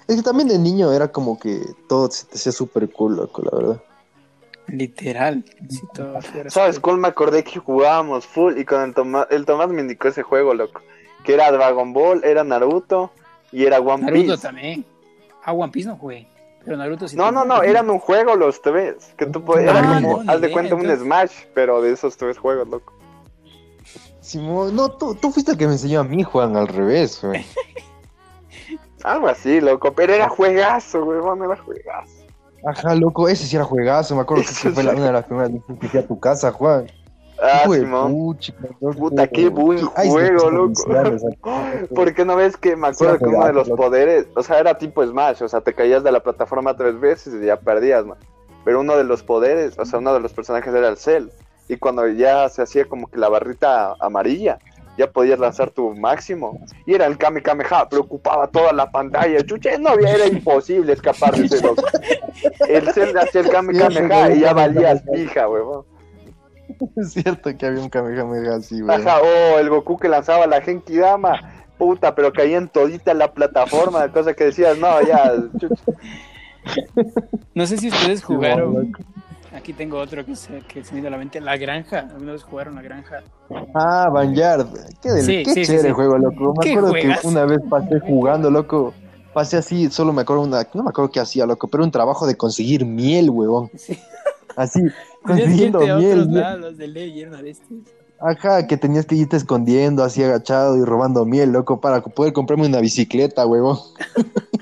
[0.06, 3.42] Es que también de niño era como que todo se te hacía súper cool, loco,
[3.42, 3.82] la verdad.
[4.68, 5.44] Literal.
[5.70, 8.58] Sí, todo ¿Sabes cuál me acordé que jugábamos full?
[8.58, 10.80] Y con el Tomás, el Tomás me indicó ese juego, loco.
[11.28, 13.10] Que era Dragon Ball, era Naruto
[13.52, 14.38] y era One Naruto Piece.
[14.38, 14.82] también.
[15.44, 16.26] Ah, One Piece no jugué.
[16.64, 17.16] Pero Naruto sí.
[17.18, 19.12] No, no, no, eran un juego los tres.
[19.18, 22.16] Que tú podías, Ah, era como, no, haz de cuenta un Smash, pero de esos
[22.16, 22.94] tres juegos, loco.
[24.22, 27.44] Simón, no, tú, tú fuiste el que me enseñó a mí, Juan, al revés, güey.
[29.04, 29.92] Algo así, loco.
[29.92, 32.12] Pero era juegazo, weón, era juegazo.
[32.66, 35.52] Ajá, loco, ese sí era juegazo, me acuerdo que fue la- una de las primeras
[35.52, 36.90] veces que fui a tu casa, Juan.
[37.40, 38.36] Ah, de Simón.
[38.96, 40.82] Puta, qué buen Ay, juego, loco.
[41.94, 43.82] ¿Por qué no ves que me acuerdo Sí, que uno de los loco.
[43.84, 47.34] poderes, o sea, era tipo Smash, o sea, te caías de la plataforma tres veces
[47.40, 48.18] y ya perdías, man.
[48.64, 51.28] Pero uno de los poderes, o sea, uno de los personajes era el Cell.
[51.68, 54.58] y cuando ya se hacía como que la barrita amarilla,
[54.96, 56.58] ya podías lanzar tu máximo.
[56.86, 59.44] Y era el Kame Kameha, preocupaba toda la pantalla.
[59.46, 61.84] Chuche, no había, era imposible escapar de ese loco.
[62.68, 65.84] El Zelda hacía el Kame Kameha y ya valías pija, huevón.
[66.96, 68.96] Es cierto que había un Kamehameha así, güey.
[68.96, 71.54] Ajá, oh, el Goku que lanzaba la Genki Dama.
[71.78, 75.32] Puta, pero caía en todita la plataforma, cosa que decías, no, ya.
[75.58, 75.76] chucha.
[77.54, 78.92] No sé si ustedes jugaron.
[79.54, 81.40] Aquí tengo otro que se, que se me viene a la mente.
[81.40, 82.00] La granja.
[82.00, 83.22] ¿Alguna vez jugaron la granja?
[83.74, 84.66] Ah, Vanguard.
[85.00, 85.94] Qué, del, Sí, qué sí, sí, chévere sí.
[85.94, 86.54] juego, loco.
[86.58, 87.20] Me Qué acuerdo juegas.
[87.20, 88.92] que una vez pasé jugando, loco.
[89.32, 92.26] Pasé así, solo me acuerdo una, no me acuerdo qué hacía, loco, pero un trabajo
[92.26, 93.70] de conseguir miel, huevón.
[93.76, 93.98] Sí.
[94.56, 94.80] Así,
[95.28, 96.12] Tenías que consiguiendo irte a miel.
[96.12, 96.40] otros miel.
[96.40, 97.76] lados de ley y era una bestia.
[98.20, 102.66] Ajá, que tenías que irte escondiendo, así agachado y robando miel, loco, para poder comprarme
[102.66, 103.78] una bicicleta, huevón.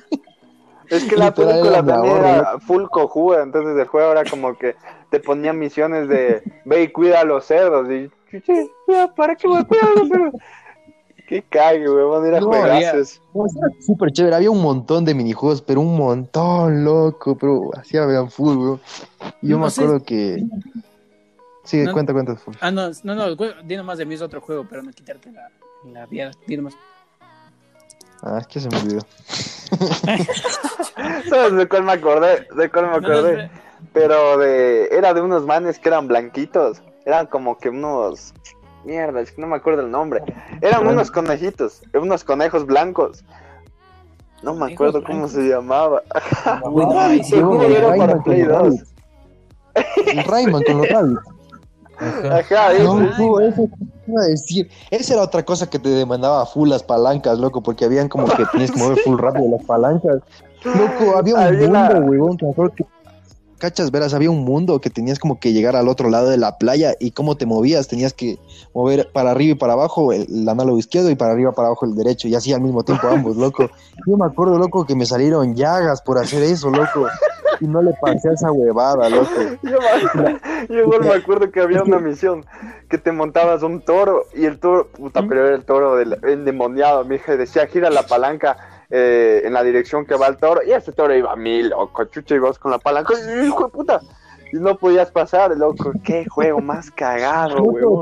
[0.89, 4.77] Es que la película también ahorro, era full cojuda, entonces el juego era como que
[5.11, 7.91] te ponía misiones de ve y cuida a los cerdos.
[7.91, 8.71] Y chuche,
[9.17, 10.35] ¿para qué voy a cuidar a los cerdos?
[11.27, 13.21] Qué cague, huevón, era No, juegazos.
[13.35, 18.07] No, era súper chévere, había un montón de minijuegos, pero un montón, loco, pero hacía
[18.07, 18.81] vean full, weón.
[19.43, 19.83] Y yo No me sé.
[19.83, 20.45] acuerdo que...
[21.65, 22.37] Sí, No- cuenta, cuenta.
[22.37, 22.55] full.
[22.61, 23.35] Ah, no, no, no.
[23.65, 25.51] Di nomás de mí es otro juego, pero no quitarte la,
[25.93, 26.31] la vida.
[26.47, 26.75] Di nomás.
[28.23, 29.01] Ah, es que se me olvidó.
[31.29, 32.47] ¿Sabes de cuál me acordé?
[32.57, 33.51] De cuál me No, no, acordé.
[33.93, 36.81] Pero de era de unos manes que eran blanquitos.
[37.05, 38.33] Eran como que unos
[38.87, 40.23] mierda, es que no me acuerdo el nombre.
[40.63, 43.25] Eran unos conejitos, unos conejos blancos.
[44.43, 46.03] No me acuerdo cómo se llamaba.
[46.71, 48.63] Uy, no, ahí sí, Te juro, el era para Rayman con Play los 2.
[48.63, 48.95] rabbits.
[50.15, 51.21] El Rayman con los rabbits.
[51.99, 52.39] Ajá.
[52.39, 52.85] Ajá, ese.
[52.85, 54.71] No, no, eso te iba a decir.
[54.91, 58.45] Esa era otra cosa que te demandaba full las palancas, loco, porque habían como que
[58.53, 60.19] tenías que mover full rápido las palancas.
[60.65, 62.85] Loco, había un Había mundo, una- huevón, que-
[63.59, 66.59] Cachas, verás, había un mundo que tenías como que llegar al otro lado de la
[66.59, 68.39] playa y cómo te movías, tenías que
[68.75, 71.87] mover para arriba y para abajo el, el análogo izquierdo y para arriba para abajo
[71.87, 73.71] el derecho y así al mismo tiempo ambos, loco.
[74.07, 77.07] Yo me acuerdo, loco, que me salieron llagas por hacer eso, loco,
[77.61, 79.31] y no le pasé a esa huevada, loco.
[79.63, 79.79] Yo,
[80.79, 82.45] igual me acuerdo que había una misión
[82.91, 87.05] que te montabas un toro y el toro, puta, pero era el toro del endemoniado,
[87.05, 90.73] mi hija decía gira la palanca eh, en la dirección que va el toro y
[90.73, 93.15] ese toro iba a mil, loco, chucha y vos con la palanca,
[93.45, 94.01] hijo de puta,
[94.53, 97.57] y no podías pasar, loco, qué juego más cagado,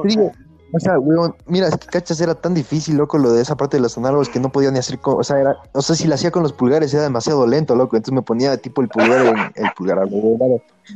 [0.05, 0.33] digo,
[0.77, 3.77] o sea, weón, mira, es que cachas era tan difícil, loco, lo de esa parte
[3.77, 6.09] de los análogos que no podía ni hacer, co- o sea, era, o sea, si
[6.09, 9.25] lo hacía con los pulgares era demasiado lento, loco, entonces me ponía tipo el pulgar
[9.25, 10.01] en el pulgar,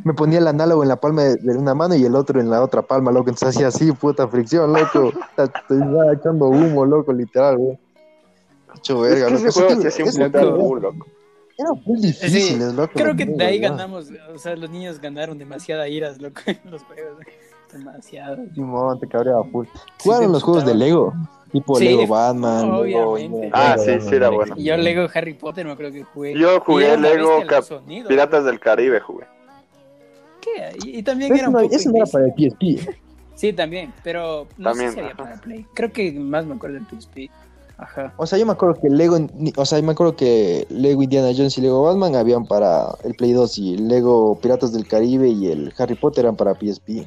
[0.04, 2.50] me ponía el análogo en la palma de, de una mano y el otro en
[2.50, 7.12] la otra palma, loco, entonces hacía así, puta fricción, loco, estoy ya echando humo, loco,
[7.12, 7.78] literal, weón.
[8.78, 9.46] Hecho Es verga, que loco.
[9.48, 11.06] ese juego que se hacía un juego full, loco.
[11.58, 12.92] Era muy difíciles, loco.
[12.94, 13.70] Creo que de ahí ¿no?
[13.70, 14.08] ganamos.
[14.32, 17.18] O sea, los niños ganaron demasiada iras, loco, en los juegos.
[17.72, 18.38] Demasiado.
[18.54, 19.66] Simón, te cabreaba full.
[20.02, 20.74] Jugaron te los juegos de.
[20.74, 21.12] Lego,
[21.52, 23.50] tipo Sí, Lego Batman, Lego- obviamente.
[23.52, 24.54] Ah, Lego, sí, Lego, sí era bueno.
[24.56, 26.38] Y yo Lego Harry Potter me creo que jugué.
[26.38, 29.26] Yo jugué Lego Cap- sonidos, Piratas del Caribe, jugué.
[30.40, 30.78] ¿Qué?
[30.86, 32.96] Y, y también Eso era un no, poco eso no era para el PSP.
[33.34, 35.66] Sí, también, pero no También, sé si había para Play.
[35.74, 37.30] Creo que más me acuerdo del PSP.
[37.78, 38.12] Ajá.
[38.16, 39.16] O sea, yo me acuerdo que Lego,
[39.56, 43.14] o sea, yo me acuerdo que Lego Indiana Jones y Lego Batman habían para el
[43.14, 47.06] Play 2 y Lego Piratas del Caribe y el Harry Potter eran para PSP.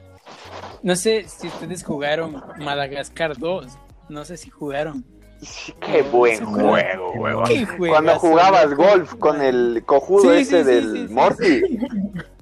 [0.82, 3.67] No sé si ustedes jugaron Madagascar 2.
[4.09, 5.05] No sé si jugaron.
[5.41, 7.45] Sí, qué buen Sí, juego, huevón.
[7.45, 11.61] ¿Qué juegazo, Cuando jugabas golf con el cojudo Sí, ese sí, del sí, sí, Morty,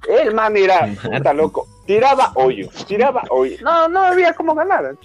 [0.09, 3.55] el man era puta loco, tiraba hoyo, tiraba hoyo.
[3.63, 4.97] No, no había cómo ganar.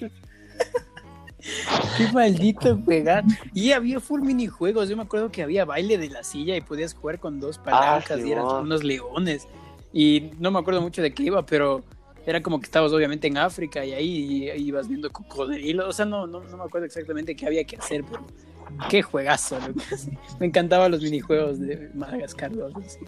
[1.97, 3.25] Qué maldito juegar.
[3.53, 4.89] Y había full minijuegos.
[4.89, 8.21] Yo me acuerdo que había baile de la silla y podías jugar con dos palancas
[8.25, 9.47] y eran unos leones.
[9.93, 11.83] Y no me acuerdo mucho de qué iba, pero
[12.27, 15.87] era como que estabas obviamente en África y ahí ibas viendo cocodrilos.
[15.87, 18.25] O sea, no, no, no me acuerdo exactamente qué había que hacer, pero
[18.89, 19.59] qué juegazo.
[19.61, 19.81] loco.
[20.41, 22.73] Me encantaban los minijuegos de Madagascar 2.
[22.87, 23.01] sí.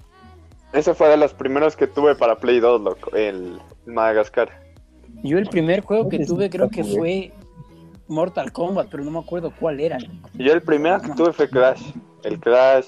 [0.73, 4.61] Ese fue de los primeros que tuve para Play 2, loco, el, Madagascar.
[5.23, 7.33] Yo el primer juego que tuve creo que fue
[8.09, 9.99] Mortal Kombat, pero no me acuerdo cuál era.
[10.35, 11.93] Yo el primero que tuve fue Crash,
[12.23, 12.87] el Crash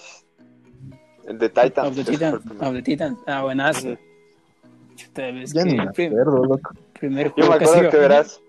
[1.27, 1.87] el de Titan.
[1.87, 2.35] Of the Titan.
[2.35, 3.19] Of the Titan.
[3.27, 3.89] Ah, buenazo.
[3.89, 3.99] Ujú.
[4.97, 6.71] Chuta, es Ya que ni me el prim- acuerdo, loco.
[6.99, 8.41] primer Yo me que acuerdo que verás,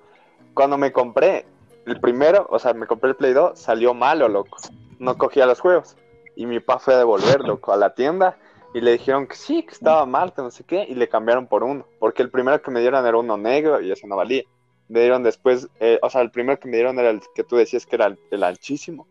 [0.53, 1.45] cuando me compré
[1.86, 4.57] el primero, o sea, me compré el Play 2, salió malo, loco.
[4.99, 5.95] No cogía los juegos.
[6.36, 8.38] Y mi papá fue a devolver, loco, a la tienda.
[8.74, 10.86] Y le dijeron que sí, que estaba mal, que no sé qué.
[10.88, 11.86] Y le cambiaron por uno.
[11.99, 14.43] Porque el primero que me dieron era uno negro y ese no valía.
[14.89, 17.55] Me dieron después, eh, o sea, el primero que me dieron era el que tú
[17.55, 19.07] decías que era el, el anchísimo.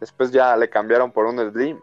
[0.00, 1.78] Después ya le cambiaron por uno slim.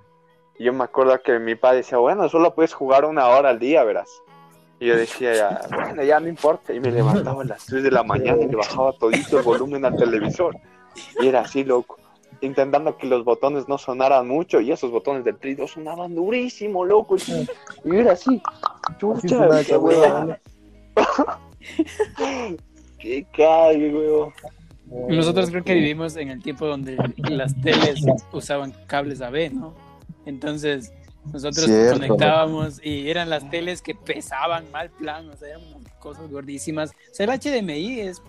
[0.59, 3.57] Y yo me acuerdo que mi padre decía, bueno, solo puedes jugar una hora al
[3.59, 4.09] día, verás.
[4.79, 6.73] Y yo decía, ya, bueno, ya no importa.
[6.73, 9.85] Y me levantaba a las 3 de la mañana y le bajaba todito el volumen
[9.85, 10.57] al televisor.
[11.19, 11.99] Y era así, loco.
[12.41, 14.59] Intentando que los botones no sonaran mucho.
[14.59, 17.15] Y esos botones del Play 2 sonaban durísimo, loco.
[17.85, 18.41] Y era así.
[18.97, 19.79] Chucha, qué.
[23.01, 24.33] Qué cague, huevo.
[25.09, 26.97] Nosotros creo que vivimos en el tiempo donde
[27.29, 28.01] las teles
[28.33, 29.73] usaban cables AB, ¿no?
[30.25, 30.91] Entonces,
[31.31, 31.99] nosotros Cierto.
[31.99, 36.91] conectábamos y eran las teles que pesaban mal plan, o sea, eran unas cosas gordísimas.
[36.91, 38.21] O sea, el HDMI es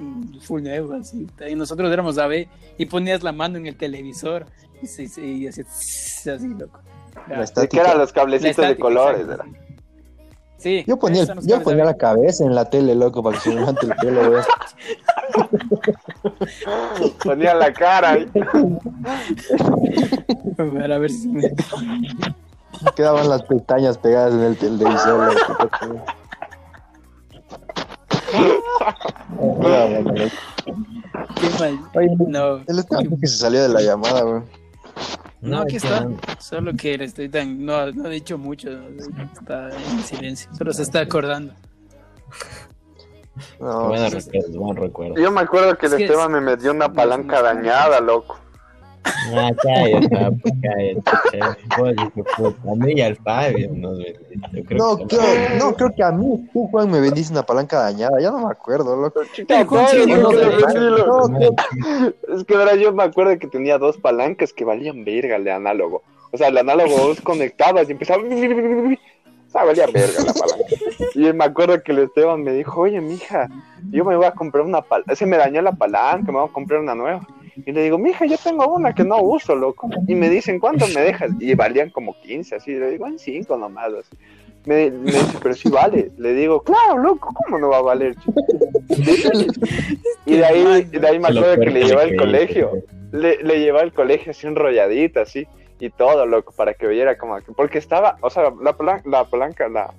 [0.42, 1.26] full nuevo, así.
[1.50, 2.46] Y nosotros éramos AB
[2.78, 4.46] y ponías la mano en el televisor
[4.82, 4.86] y,
[5.20, 6.80] y así, así, loco.
[7.28, 9.26] La Era- Es que eran los cablecitos la de colores.
[9.26, 9.44] era.
[10.62, 13.48] Sí, Yo ponía, el- yo ponía la cabeza en la tele, loco, para que se
[13.50, 14.44] me levante el pelo, weón.
[17.24, 18.26] Ponía la cara ahí.
[20.56, 21.42] Para ver si me...
[22.94, 25.34] Quedaban las pestañas pegadas en el televisor.
[31.40, 31.78] Qué mal.
[31.94, 34.44] Oye, No, el Esteban que se salió de la llamada, weón.
[35.42, 36.08] No, aquí está.
[36.38, 37.64] Solo que le estoy tan.
[37.64, 38.70] No, no ha dicho mucho.
[39.34, 40.50] Está en silencio.
[40.54, 41.52] Solo se está acordando.
[43.60, 45.14] No, Buenos recuerdos, buen recuerdo.
[45.16, 48.38] Yo me acuerdo que el Es que Esteban me metió una palanca dañada, loco.
[49.04, 51.02] Ah, cállate, papi, cállate.
[51.30, 51.38] che.
[51.78, 52.70] Vos, hijo de puta.
[52.70, 54.48] A mí y al Fabio nos vendiste.
[54.52, 57.42] Yo creo no, que creo, no, creo que a mí, tú, Juan, me vendiste una
[57.42, 58.20] palanca dañada.
[58.20, 59.22] Ya no me acuerdo, loco.
[59.32, 61.50] Chica, Juan, no, no, no,
[62.34, 65.52] Es que ahora yo me acuerdo que tenía dos palancas que valían verga el de
[65.52, 66.02] análogo.
[66.30, 68.22] O sea, el análogo vos conectabas y empezaba.
[68.22, 70.64] O sea, valía verga la palanca.
[71.14, 73.48] Y me acuerdo que el Esteban me dijo, oye, mija,
[73.90, 75.14] yo me voy a comprar una palanca.
[75.14, 77.26] Se me dañó la palanca, me voy a comprar una nueva.
[77.56, 79.88] Y le digo, mija, yo tengo una que no uso, loco.
[80.08, 81.30] Y me dicen, ¿cuánto me dejas?
[81.38, 82.72] Y valían como 15, así.
[82.72, 84.16] Le digo, en 5 nomás, así.
[84.64, 86.10] Me, me dice, pero sí vale.
[86.18, 88.14] Le digo, claro, loco, ¿cómo no va a valer?
[88.16, 88.40] chico?"
[90.26, 92.70] y de ahí, de ahí me acuerdo que le que llevaba le al colegio
[93.12, 95.46] le, le llevaba al colegio así enrolladita, así,
[95.80, 99.24] y todo, loco, para que viera como que, porque estaba, o sea, la, palan- la
[99.24, 99.92] palanca, la,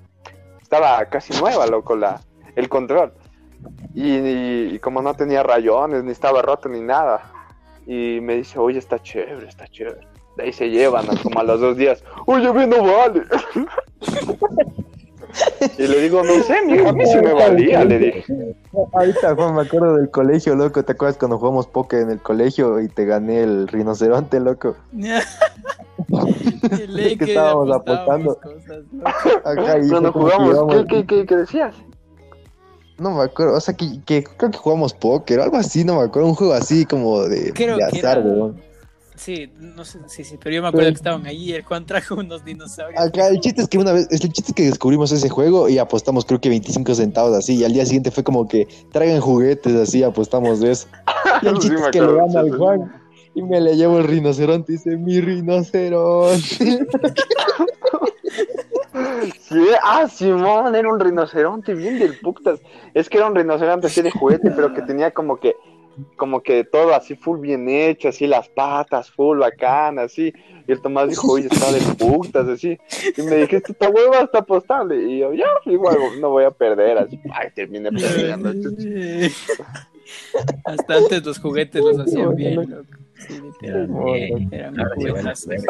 [0.60, 2.20] estaba casi nueva, loco, la,
[2.56, 3.12] el control,
[3.94, 7.30] y, y- y como no tenía rayones, ni estaba roto, ni nada,
[7.86, 10.00] y me dice, oye, está chévere, está chévere,
[10.36, 13.22] de ahí se llevan, como a los dos días, oye, ve, no vale,
[15.78, 18.54] y le digo, no sé, mija, a mí sí me valía, le dije,
[18.92, 20.84] Ahorita, Juan, me acuerdo del colegio, loco.
[20.84, 24.76] ¿Te acuerdas cuando jugamos póker en el colegio y te gané el rinoceronte, loco?
[26.76, 28.38] Qué ley que que estábamos apostando.
[28.40, 28.84] cosas.
[29.44, 31.74] Acá cuando jugamos, ¿qué, qué, qué, qué decías?
[33.04, 36.04] No me acuerdo, o sea, que, que creo que jugamos póker, algo así, no me
[36.04, 38.62] acuerdo, un juego así como de, Creo de que azar, era- weón.
[39.16, 41.84] Sí, no sé, sí, sí, pero yo me acuerdo Pero- que estaban ahí, el Juan
[41.86, 43.00] trajo unos dinosaurios.
[43.00, 45.76] Acá el chiste es que una vez, el chiste es que descubrimos ese juego y
[45.78, 49.74] apostamos creo que 25 centavos así, y al día siguiente fue como que traigan juguetes
[49.76, 50.88] así, apostamos de eso.
[51.42, 52.56] Y el chiste es que le gana al.
[52.56, 52.92] Juan
[53.34, 56.86] y me le llevo el rinoceronte y dice, mi rinoceronte.
[59.40, 62.60] Sí, ah, Simón, era un rinoceronte bien del putas.
[62.92, 65.56] Es que era un rinoceronte así de juguete, pero que tenía como que,
[66.16, 70.32] como que todo así full bien hecho, así las patas full bacán, así.
[70.66, 72.78] Y el Tomás dijo, oye, está de putas, así.
[73.16, 75.02] Y me dijiste, esta hueva está apostable.
[75.02, 77.20] Y yo, ya, igual no voy a perder, así.
[77.32, 78.52] Ay, terminé perdiendo.
[80.64, 82.84] Hasta antes los juguetes los hacían bien, loco.
[83.26, 84.56] Sí, literalmente.
[84.56, 85.38] Eran Ahora sí van a juguetes.
[85.40, 85.60] ser.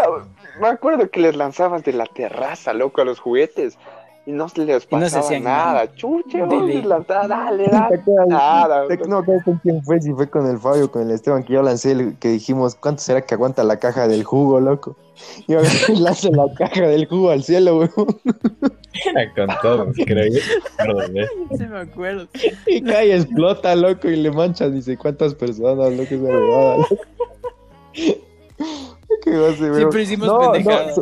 [0.60, 3.78] Me acuerdo que les lanzabas de la terraza, loco, a los juguetes.
[4.26, 5.72] Y no se les no se pasaba hacían nada.
[5.72, 5.94] nada.
[5.94, 6.38] Chuche,
[6.82, 8.26] lanzabas, dale, ¿Te dale.
[8.26, 8.84] Nada.
[9.06, 10.00] No, ¿sabes con quién fue?
[10.00, 13.02] Si fue con el Fabio, con el Esteban, que yo lancé, el, que dijimos, ¿cuánto
[13.02, 14.96] será que aguanta la caja del jugo, loco?
[15.46, 15.60] Y yo
[16.00, 18.20] lanzo la caja del jugo al cielo, weón.
[19.04, 20.40] Era con todos, creo yo.
[20.78, 21.26] Perdón, ¿eh?
[21.58, 22.26] Sí, me acuerdo.
[22.66, 26.96] Y cae, explota, loco, y le mancha dice cuántas personas, loco, esa huevada, loco.
[29.22, 29.54] Qué.
[29.56, 31.00] Siempre hicimos No, pendejadas.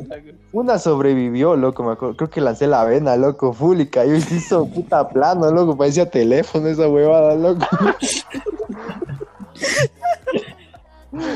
[0.52, 2.16] Una sobrevivió, loco, me acuerdo.
[2.16, 5.76] Creo que lancé la avena, loco, full, y cayó y se hizo puta plano, loco.
[5.76, 7.66] Parecía teléfono esa huevada, loco.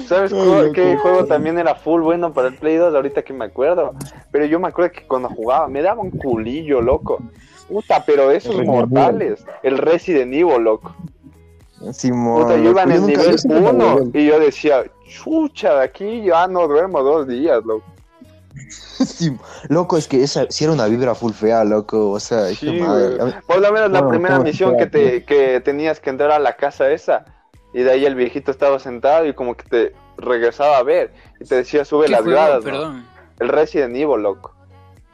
[0.07, 0.73] ¿Sabes Ay, loco.
[0.73, 2.95] qué juego también era full bueno para el Play 2?
[2.95, 3.93] Ahorita que me acuerdo.
[4.31, 7.19] Pero yo me acuerdo que cuando jugaba me daba un culillo, loco.
[7.69, 9.47] Puta, pero esos El Resident mortales.
[9.62, 10.95] El Resident Evil, loco.
[11.93, 12.43] Simón.
[12.43, 14.11] Puta, yo iba en loco, el nivel yo siempre me 1 aburrí.
[14.14, 17.84] y yo decía, chucha, de aquí ya no duermo dos días, loco.
[19.05, 19.37] Sí,
[19.68, 22.11] loco, es que esa sí era una vibra full fea, loco.
[22.11, 23.18] O sea, Sí, qué madre.
[23.47, 26.39] Por lo menos la Bueno, primera ¿cómo misión que, te, que tenías que entrar a
[26.39, 27.24] la casa esa
[27.74, 31.45] y de ahí el viejito estaba sentado y como que te regresaba a ver y
[31.45, 32.64] te decía, sube ¿Qué las gradas.
[33.39, 34.55] El Resident Evil, loco.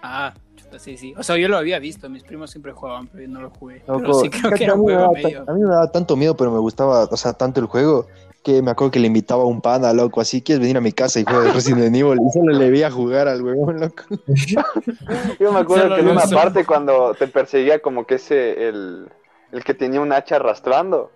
[0.03, 0.33] Ah,
[0.79, 1.15] sí, sí.
[1.17, 3.83] O sea, yo lo había visto, mis primos siempre jugaban, pero yo no lo jugué.
[3.87, 5.45] Pero Loco, sí creo cacha, que era a un mí me juego daba ta- medio.
[5.47, 8.07] A mí me daba tanto miedo, pero me gustaba, o sea, tanto el juego,
[8.43, 10.93] que me acuerdo que le invitaba a un pana, loco, así, ¿quieres venir a mi
[10.93, 12.19] casa y juegas Resident Evil?
[12.27, 14.03] Y solo le veía jugar al huevón, loco.
[15.41, 16.35] Yo me acuerdo Solo que en una uso.
[16.35, 19.09] parte cuando te perseguía como que ese, el,
[19.53, 21.11] el que tenía un hacha arrastrando,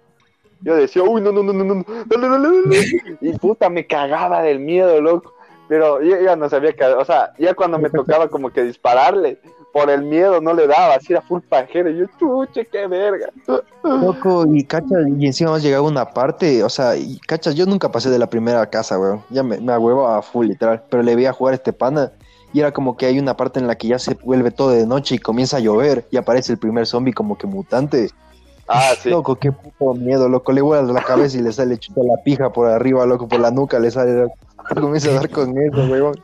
[0.63, 3.19] yo decía, uy, no, no, no, no, no, dale, dale, dale.
[3.21, 5.35] Y puta, me cagaba del miedo, loco.
[5.69, 9.39] Pero yo ya no sabía que, o sea, ya cuando me tocaba como que dispararle,
[9.77, 11.91] por el miedo no le daba, así era full pajero.
[11.91, 13.29] Y yo, chuche, qué verga.
[13.83, 17.91] Loco, y cachas, y encima más llegaba una parte, o sea, y cachas, yo nunca
[17.93, 19.23] pasé de la primera casa, weón.
[19.29, 20.83] Ya me, me a full, literal.
[20.89, 22.11] Pero le veía jugar a este pana,
[22.55, 24.87] y era como que hay una parte en la que ya se vuelve todo de
[24.87, 28.09] noche y comienza a llover, y aparece el primer zombie como que mutante.
[28.69, 29.11] Ah, sí.
[29.11, 30.53] Loco, qué puto miedo, loco.
[30.53, 33.51] Le vuelas la cabeza y le sale chuta la pija por arriba, loco, por la
[33.51, 34.23] nuca le sale.
[34.23, 34.37] loco.
[34.81, 36.15] Comienza a dar con eso, weón.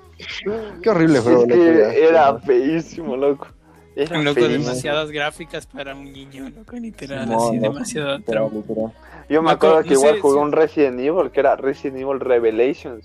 [0.83, 1.55] Qué horrible juego, loco.
[1.55, 1.91] ya.
[1.91, 3.49] que era feísimo, loco.
[3.95, 4.65] Era Loco, feísimo.
[4.65, 8.93] demasiadas gráficas para un niño, loco, literal, No, así, no, demasiado literal, literal.
[9.29, 12.21] Yo me acuerdo que no igual sé jugué un Resident Evil que era Resident Evil
[12.21, 13.05] Revelations.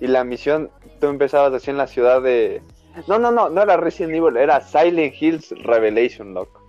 [0.00, 0.70] Y la misión,
[1.00, 2.62] tú empezabas así en la ciudad de.
[3.08, 6.62] No, no, no, no era Resident Evil, era Silent Hills Revelation, loco.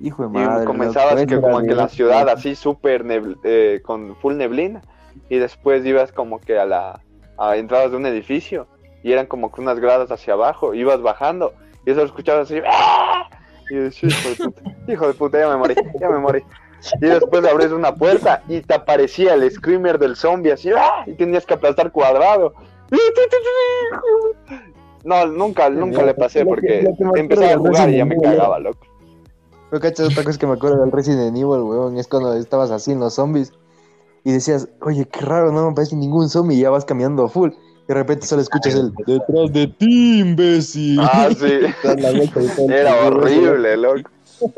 [0.00, 0.64] Hijo de Y madre.
[0.64, 3.04] comenzabas loco, que como que en la ciudad así súper
[3.44, 4.80] eh, con full neblina.
[5.28, 7.00] Y después ibas como que a la
[7.38, 8.66] a entradas de un edificio.
[9.02, 10.74] Y eran como que unas gradas hacia abajo.
[10.74, 11.52] Ibas bajando.
[11.84, 12.60] Y eso lo escuchabas así.
[12.66, 13.28] ¡ah!
[13.70, 16.42] Y yo decía, hijo de puta, hijo de puta, ya me morí, ya me morí.
[17.00, 21.02] Y después abres una puerta y te aparecía el screamer del zombie así, ¡ah!
[21.06, 22.52] y tenías que aplastar cuadrado.
[25.04, 27.96] No, nunca, nunca le pasé Lo que- porque lo que me empezaba a jugar y
[27.96, 28.78] ya me cagaba, loco.
[29.70, 32.92] Pero cachas, otra cosa que me acuerdo del Resident Evil, weón, es cuando estabas así
[32.92, 33.52] en los zombies
[34.26, 37.50] y decías, oye, qué raro, no me aparece ningún zombie y ya vas caminando full.
[37.52, 40.98] Y de repente solo escuchas el detrás de ti, imbécil.
[41.00, 41.60] Ah, sí.
[42.68, 44.10] Era horrible, loco.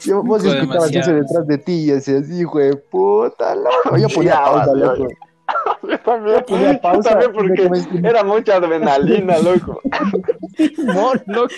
[0.00, 1.20] Yo, vos escuchabas demasiado.
[1.20, 3.98] detrás de ti y decías, hijo de puta, loco.
[3.98, 5.06] Yo ponía pausa, loco.
[5.82, 7.68] Yo también, ponía yo pausa también porque
[8.08, 9.80] era mucha adrenalina, loco.
[10.78, 11.54] No, loco.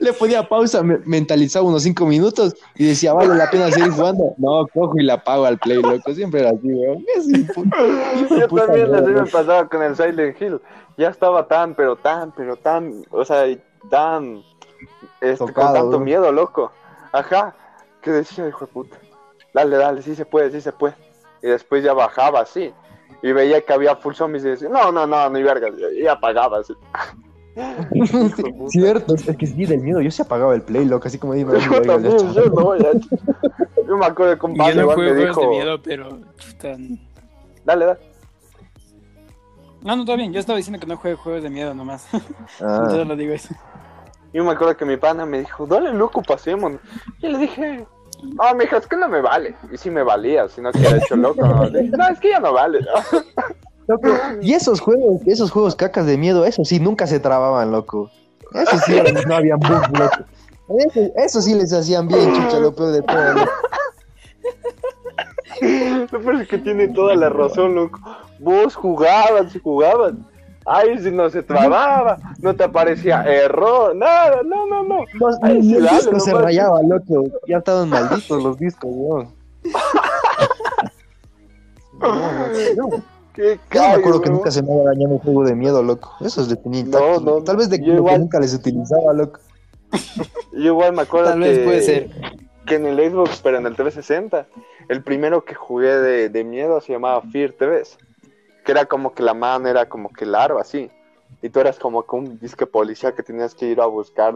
[0.00, 4.34] Le ponía pausa, me- mentalizaba unos cinco minutos y decía, vale la pena seguir jugando.
[4.38, 6.14] No, cojo y la apago al play, loco.
[6.14, 7.04] Siempre era así, weón.
[8.40, 10.60] Yo también así me pasaba con el Silent Hill.
[10.96, 13.44] Ya estaba tan, pero tan, pero tan, o sea,
[13.90, 14.42] tan,
[15.20, 16.04] este, Tocado, con tanto ¿no?
[16.04, 16.72] miedo, loco.
[17.12, 17.54] Ajá,
[18.00, 18.96] que decía, hijo de puta,
[19.52, 20.94] dale, dale, sí se puede, sí se puede.
[21.42, 22.72] Y después ya bajaba así.
[23.26, 25.68] Y veía que había full zombies y decía, no, no, no, ni verga.
[25.92, 26.74] Y apagaba así.
[28.68, 30.00] Cierto, es que sí, del miedo.
[30.00, 31.58] Yo se apagaba el play, loco, así como dime.
[31.58, 32.90] Yo también, yo no, ya.
[33.84, 36.20] Yo me acuerdo que un Yo padre no me juegos de dijo, miedo, pero...
[36.36, 36.76] chuta,
[37.64, 37.98] dale, dale.
[39.82, 42.06] No, no, está bien, yo estaba diciendo que no juego juegos de miedo nomás.
[42.60, 43.56] Ah, Entonces lo digo eso.
[44.32, 46.74] Yo me acuerdo que mi pana me dijo, dale loco, pasemos.
[47.20, 47.86] Y le dije,
[48.22, 49.54] no, mija, es que no me vale.
[49.72, 51.40] Y sí me valía, sino que era hecho loco.
[51.40, 52.80] No, no es que ya no vale.
[53.86, 54.08] loco.
[54.40, 58.10] Y esos juegos, esos juegos cacas de miedo, eso sí, nunca se trababan, loco.
[58.52, 60.24] Eso sí, no había bug, loco.
[60.68, 63.32] Eso, eso sí les hacían bien, chucha, lo peor de todo.
[63.34, 63.52] loco.
[66.12, 67.98] Lo peor es que tiene toda la razón, loco.
[68.38, 70.14] Vos jugabas y jugabas.
[70.66, 75.04] Ay, si no se trababa, no te aparecía error, nada, no, no, no.
[75.14, 77.24] Los, Ay, sí, los dale, discos se rayaban, loco.
[77.46, 79.28] Ya estaban malditos los discos, weón.
[81.98, 83.02] No, no, no.
[83.32, 85.82] Qué Yo no me acuerdo que nunca se me haya dañado un juego de miedo,
[85.82, 86.12] loco.
[86.20, 87.44] Esos de tenía No, intactos, no, loco.
[87.44, 88.20] Tal vez de que igual.
[88.20, 89.40] nunca les utilizaba, loco.
[90.52, 92.10] Yo igual me acuerdo Tal vez que, puede ser.
[92.66, 94.46] que en el Xbox, pero en el 360,
[94.88, 97.82] el primero que jugué de, de miedo se llamaba Fear TV,
[98.66, 100.90] que era como que la mano era como que largo así,
[101.40, 104.34] y tú eras como que un disque policial que tenías que ir a buscar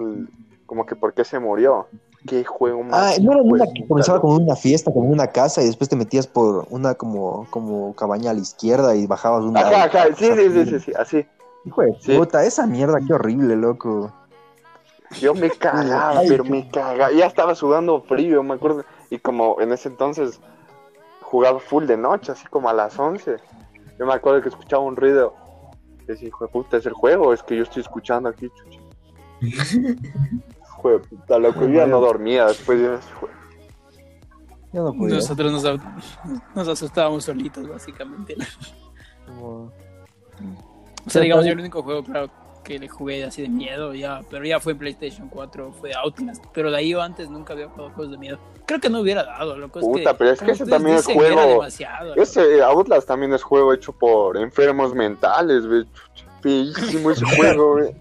[0.66, 1.88] como que por qué se murió.
[2.26, 3.16] Qué juego más.
[3.16, 5.96] Ah, no era una que comenzaba como una fiesta, como una casa, y después te
[5.96, 10.26] metías por una como, como cabaña a la izquierda y bajabas un Ajá, ajá, sí,
[10.36, 11.26] sí, sí, sí, sí, así.
[11.64, 12.16] Hijo de Sí.
[12.16, 14.12] puta, esa mierda, qué horrible, loco.
[15.20, 17.10] Yo me cagaba, pero me cagaba.
[17.10, 18.84] Ya estaba sudando frío, me acuerdo.
[19.08, 20.40] Y como en ese entonces
[21.22, 23.38] jugaba full de noche, así como a las 11.
[24.01, 25.34] Yo me acuerdo que escuchaba un ruido.
[26.07, 27.34] Decía, hijo de puta, ¿es el juego?
[27.34, 28.80] Es que yo estoy escuchando aquí, chucha.
[30.80, 31.61] Hijo de puta, loco.
[31.66, 33.34] Yo ya no dormía después de ese juego.
[34.72, 35.16] Yo no podía.
[35.16, 35.53] Nosotros
[36.55, 38.36] nos, asustábamos solitos, básicamente.
[39.26, 39.70] Como-
[41.07, 42.30] O sea, digamos, yo el único juego, claro,
[42.62, 46.44] que le jugué así de miedo, ya, pero ya fue en PlayStation 4, fue Outlast.
[46.52, 48.38] Pero de ahí yo antes nunca había jugado juegos de miedo.
[48.66, 49.80] Creo que no hubiera dado, loco.
[49.80, 51.64] es Puta, pero es que ese también es juego-.
[52.16, 55.84] Ese Outlast también es juego hecho por enfermos mentales, güey.
[56.42, 57.94] Feísimo ese juego, güey.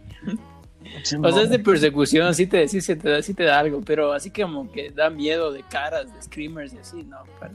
[1.24, 3.82] O sea, es de persecución, sí te, sí, se te da, sí te da algo,
[3.86, 7.52] pero así como que da miedo de caras, de screamers y así, no, para,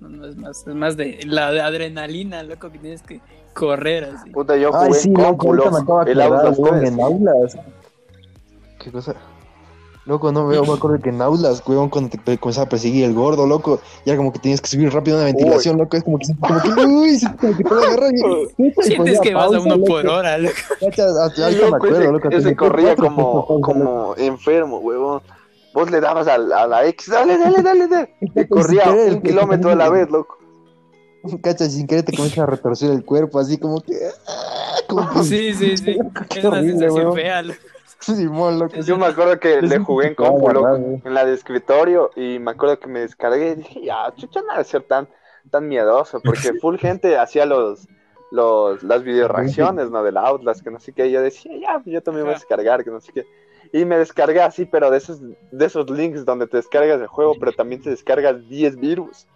[0.00, 3.20] no, no es más, es más de la de adrenalina, loco, que tienes que
[3.54, 4.30] correr así.
[4.30, 6.00] Puta, yo Ay, jugué sí, en loco, ahorita me loco.
[6.00, 6.92] acabo de 3.
[6.92, 7.58] en aulas.
[8.78, 9.14] ¿Qué cosa?
[10.06, 13.12] Loco, no veo, me acuerdo que en aulas, weón, cuando te comenzaba a perseguir el
[13.12, 16.28] gordo, loco, ya como que tenías que subir rápido una ventilación, loco, es como que,
[16.40, 19.86] como que, uy, como que te agarrar y, Sientes que vas a pausa, uno loco.
[19.86, 20.54] por hora, loco.
[20.80, 21.04] Ahorita
[21.36, 22.28] me Loco, acuerdo, loco.
[22.30, 23.60] ese corría cuatro como, loco.
[23.60, 25.20] como enfermo, huevón.
[25.74, 28.14] Vos le dabas a, la- a la X, dale, dale, dale, dale.
[28.34, 30.36] Y corría querer, un kilómetro a la vez, loco.
[31.42, 33.94] Cacha, sin querer te comienza a retorcer el cuerpo, así como que.
[34.26, 35.98] ah, Como que Sí, sí, sí.
[36.30, 37.58] Qué Es una sensación fea, loco.
[38.00, 38.76] Simón, loco.
[38.76, 41.02] Yo me acuerdo que Es le jugué en compu, loco, eh.
[41.04, 44.52] en la de escritorio, y me acuerdo que me descargué y dije, ya, chucha, no
[44.52, 45.08] debe ser tan,
[45.50, 47.88] tan miedoso, porque full gente hacía los,
[48.30, 50.04] los, las videoreacciones, ¿no?
[50.04, 52.84] Del Outlast, que no sé qué, y yo decía, ya, yo también voy a descargar,
[52.84, 53.26] que no sé qué.
[53.72, 57.34] Y me descargué así, pero de esos, de esos links donde te descargas el juego,
[57.38, 59.26] pero también te descargas 10 virus.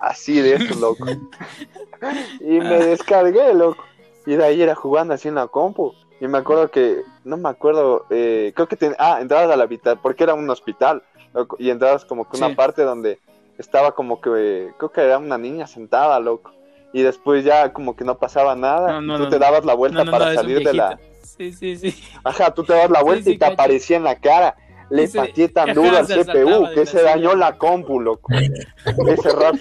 [0.00, 1.04] Así de eso, loco.
[2.40, 3.82] Y me descargué, loco.
[4.26, 5.92] Y de ahí era jugando así en la compu.
[6.20, 9.98] Y me acuerdo que, no me acuerdo, eh, creo que ten- ah, entrabas al hospital,
[10.02, 12.54] porque era un hospital, loco, y entrabas como que una Sí.
[12.54, 13.18] parte donde
[13.58, 16.52] estaba como que, eh, creo que era una niña sentada, loco.
[16.92, 19.64] Y después ya como que no pasaba nada, No, no, y tú no, te dabas
[19.64, 20.98] la vuelta para salir de la...
[21.24, 21.94] Sí, sí, sí.
[22.22, 23.52] Ajá, tú te das la vuelta Sí, sí, y te cacho.
[23.54, 24.56] aparecía en la cara.
[24.90, 27.02] Le Ese- pateé tan ajá, duro al CPU de que se silla.
[27.04, 28.32] dañó la compu, loco.
[28.34, 29.58] Ese rato.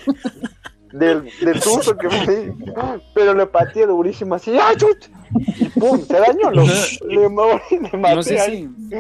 [0.92, 2.52] Del, del susto que me di.
[3.16, 4.56] Pero le pateé durísimo así.
[4.62, 5.08] ¡Ay, chuch!
[5.60, 6.70] Y pum, se dañó, loco.
[7.08, 7.30] Le, le
[7.98, 8.70] maté No sé ahí.
[8.92, 8.96] si.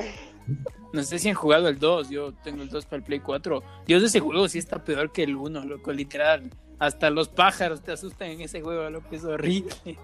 [0.92, 2.10] No sé si han jugado el 2.
[2.10, 3.62] Yo tengo el 2 para el Play 4.
[3.86, 5.92] Dios, ese juego sí está peor que el 1, loco.
[5.92, 6.50] Literal.
[6.80, 9.08] Hasta los pájaros te asustan en ese juego, loco.
[9.12, 9.72] Es horrible.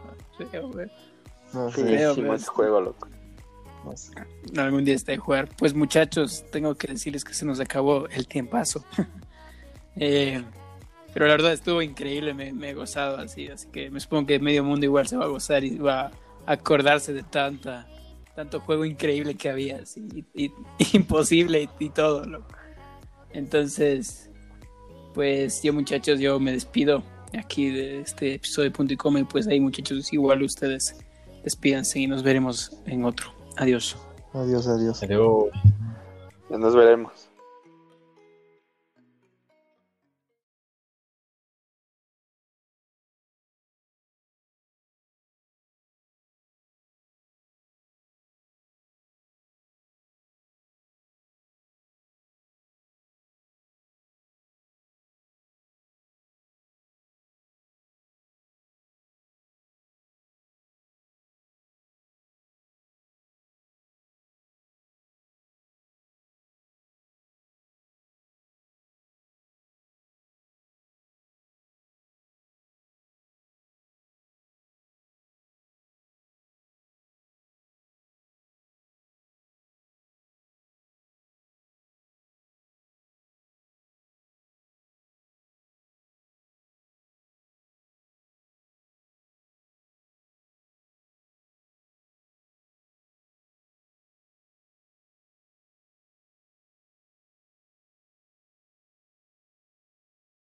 [1.53, 3.07] No sé, Feo, Feísimo ese juego, loco.
[3.85, 4.11] no sé.
[4.57, 5.49] Algún día está de jugar.
[5.57, 8.83] Pues muchachos, tengo que decirles que se nos acabó el tiempazo.
[10.01, 10.41] Eh,
[11.13, 14.39] pero la verdad estuvo increíble, me, me he gozado así, así que me supongo que
[14.39, 16.11] medio mundo igual se va a gozar y va
[16.45, 17.85] a acordarse de tanta,
[18.33, 20.53] tanto juego increíble que había, así, y, y-
[20.97, 22.47] imposible y, y todo, loco.
[23.33, 24.29] Entonces,
[25.13, 27.03] pues yo muchachos, yo me despido
[27.37, 30.95] aquí de este episodio de Punto y Come, pues ahí muchachos, igual ustedes
[31.49, 33.33] despídanse y nos veremos en otro.
[33.57, 33.97] Adiós.
[34.33, 35.01] Adiós, adiós.
[35.01, 35.49] Adiós.
[36.49, 37.28] Ya nos veremos.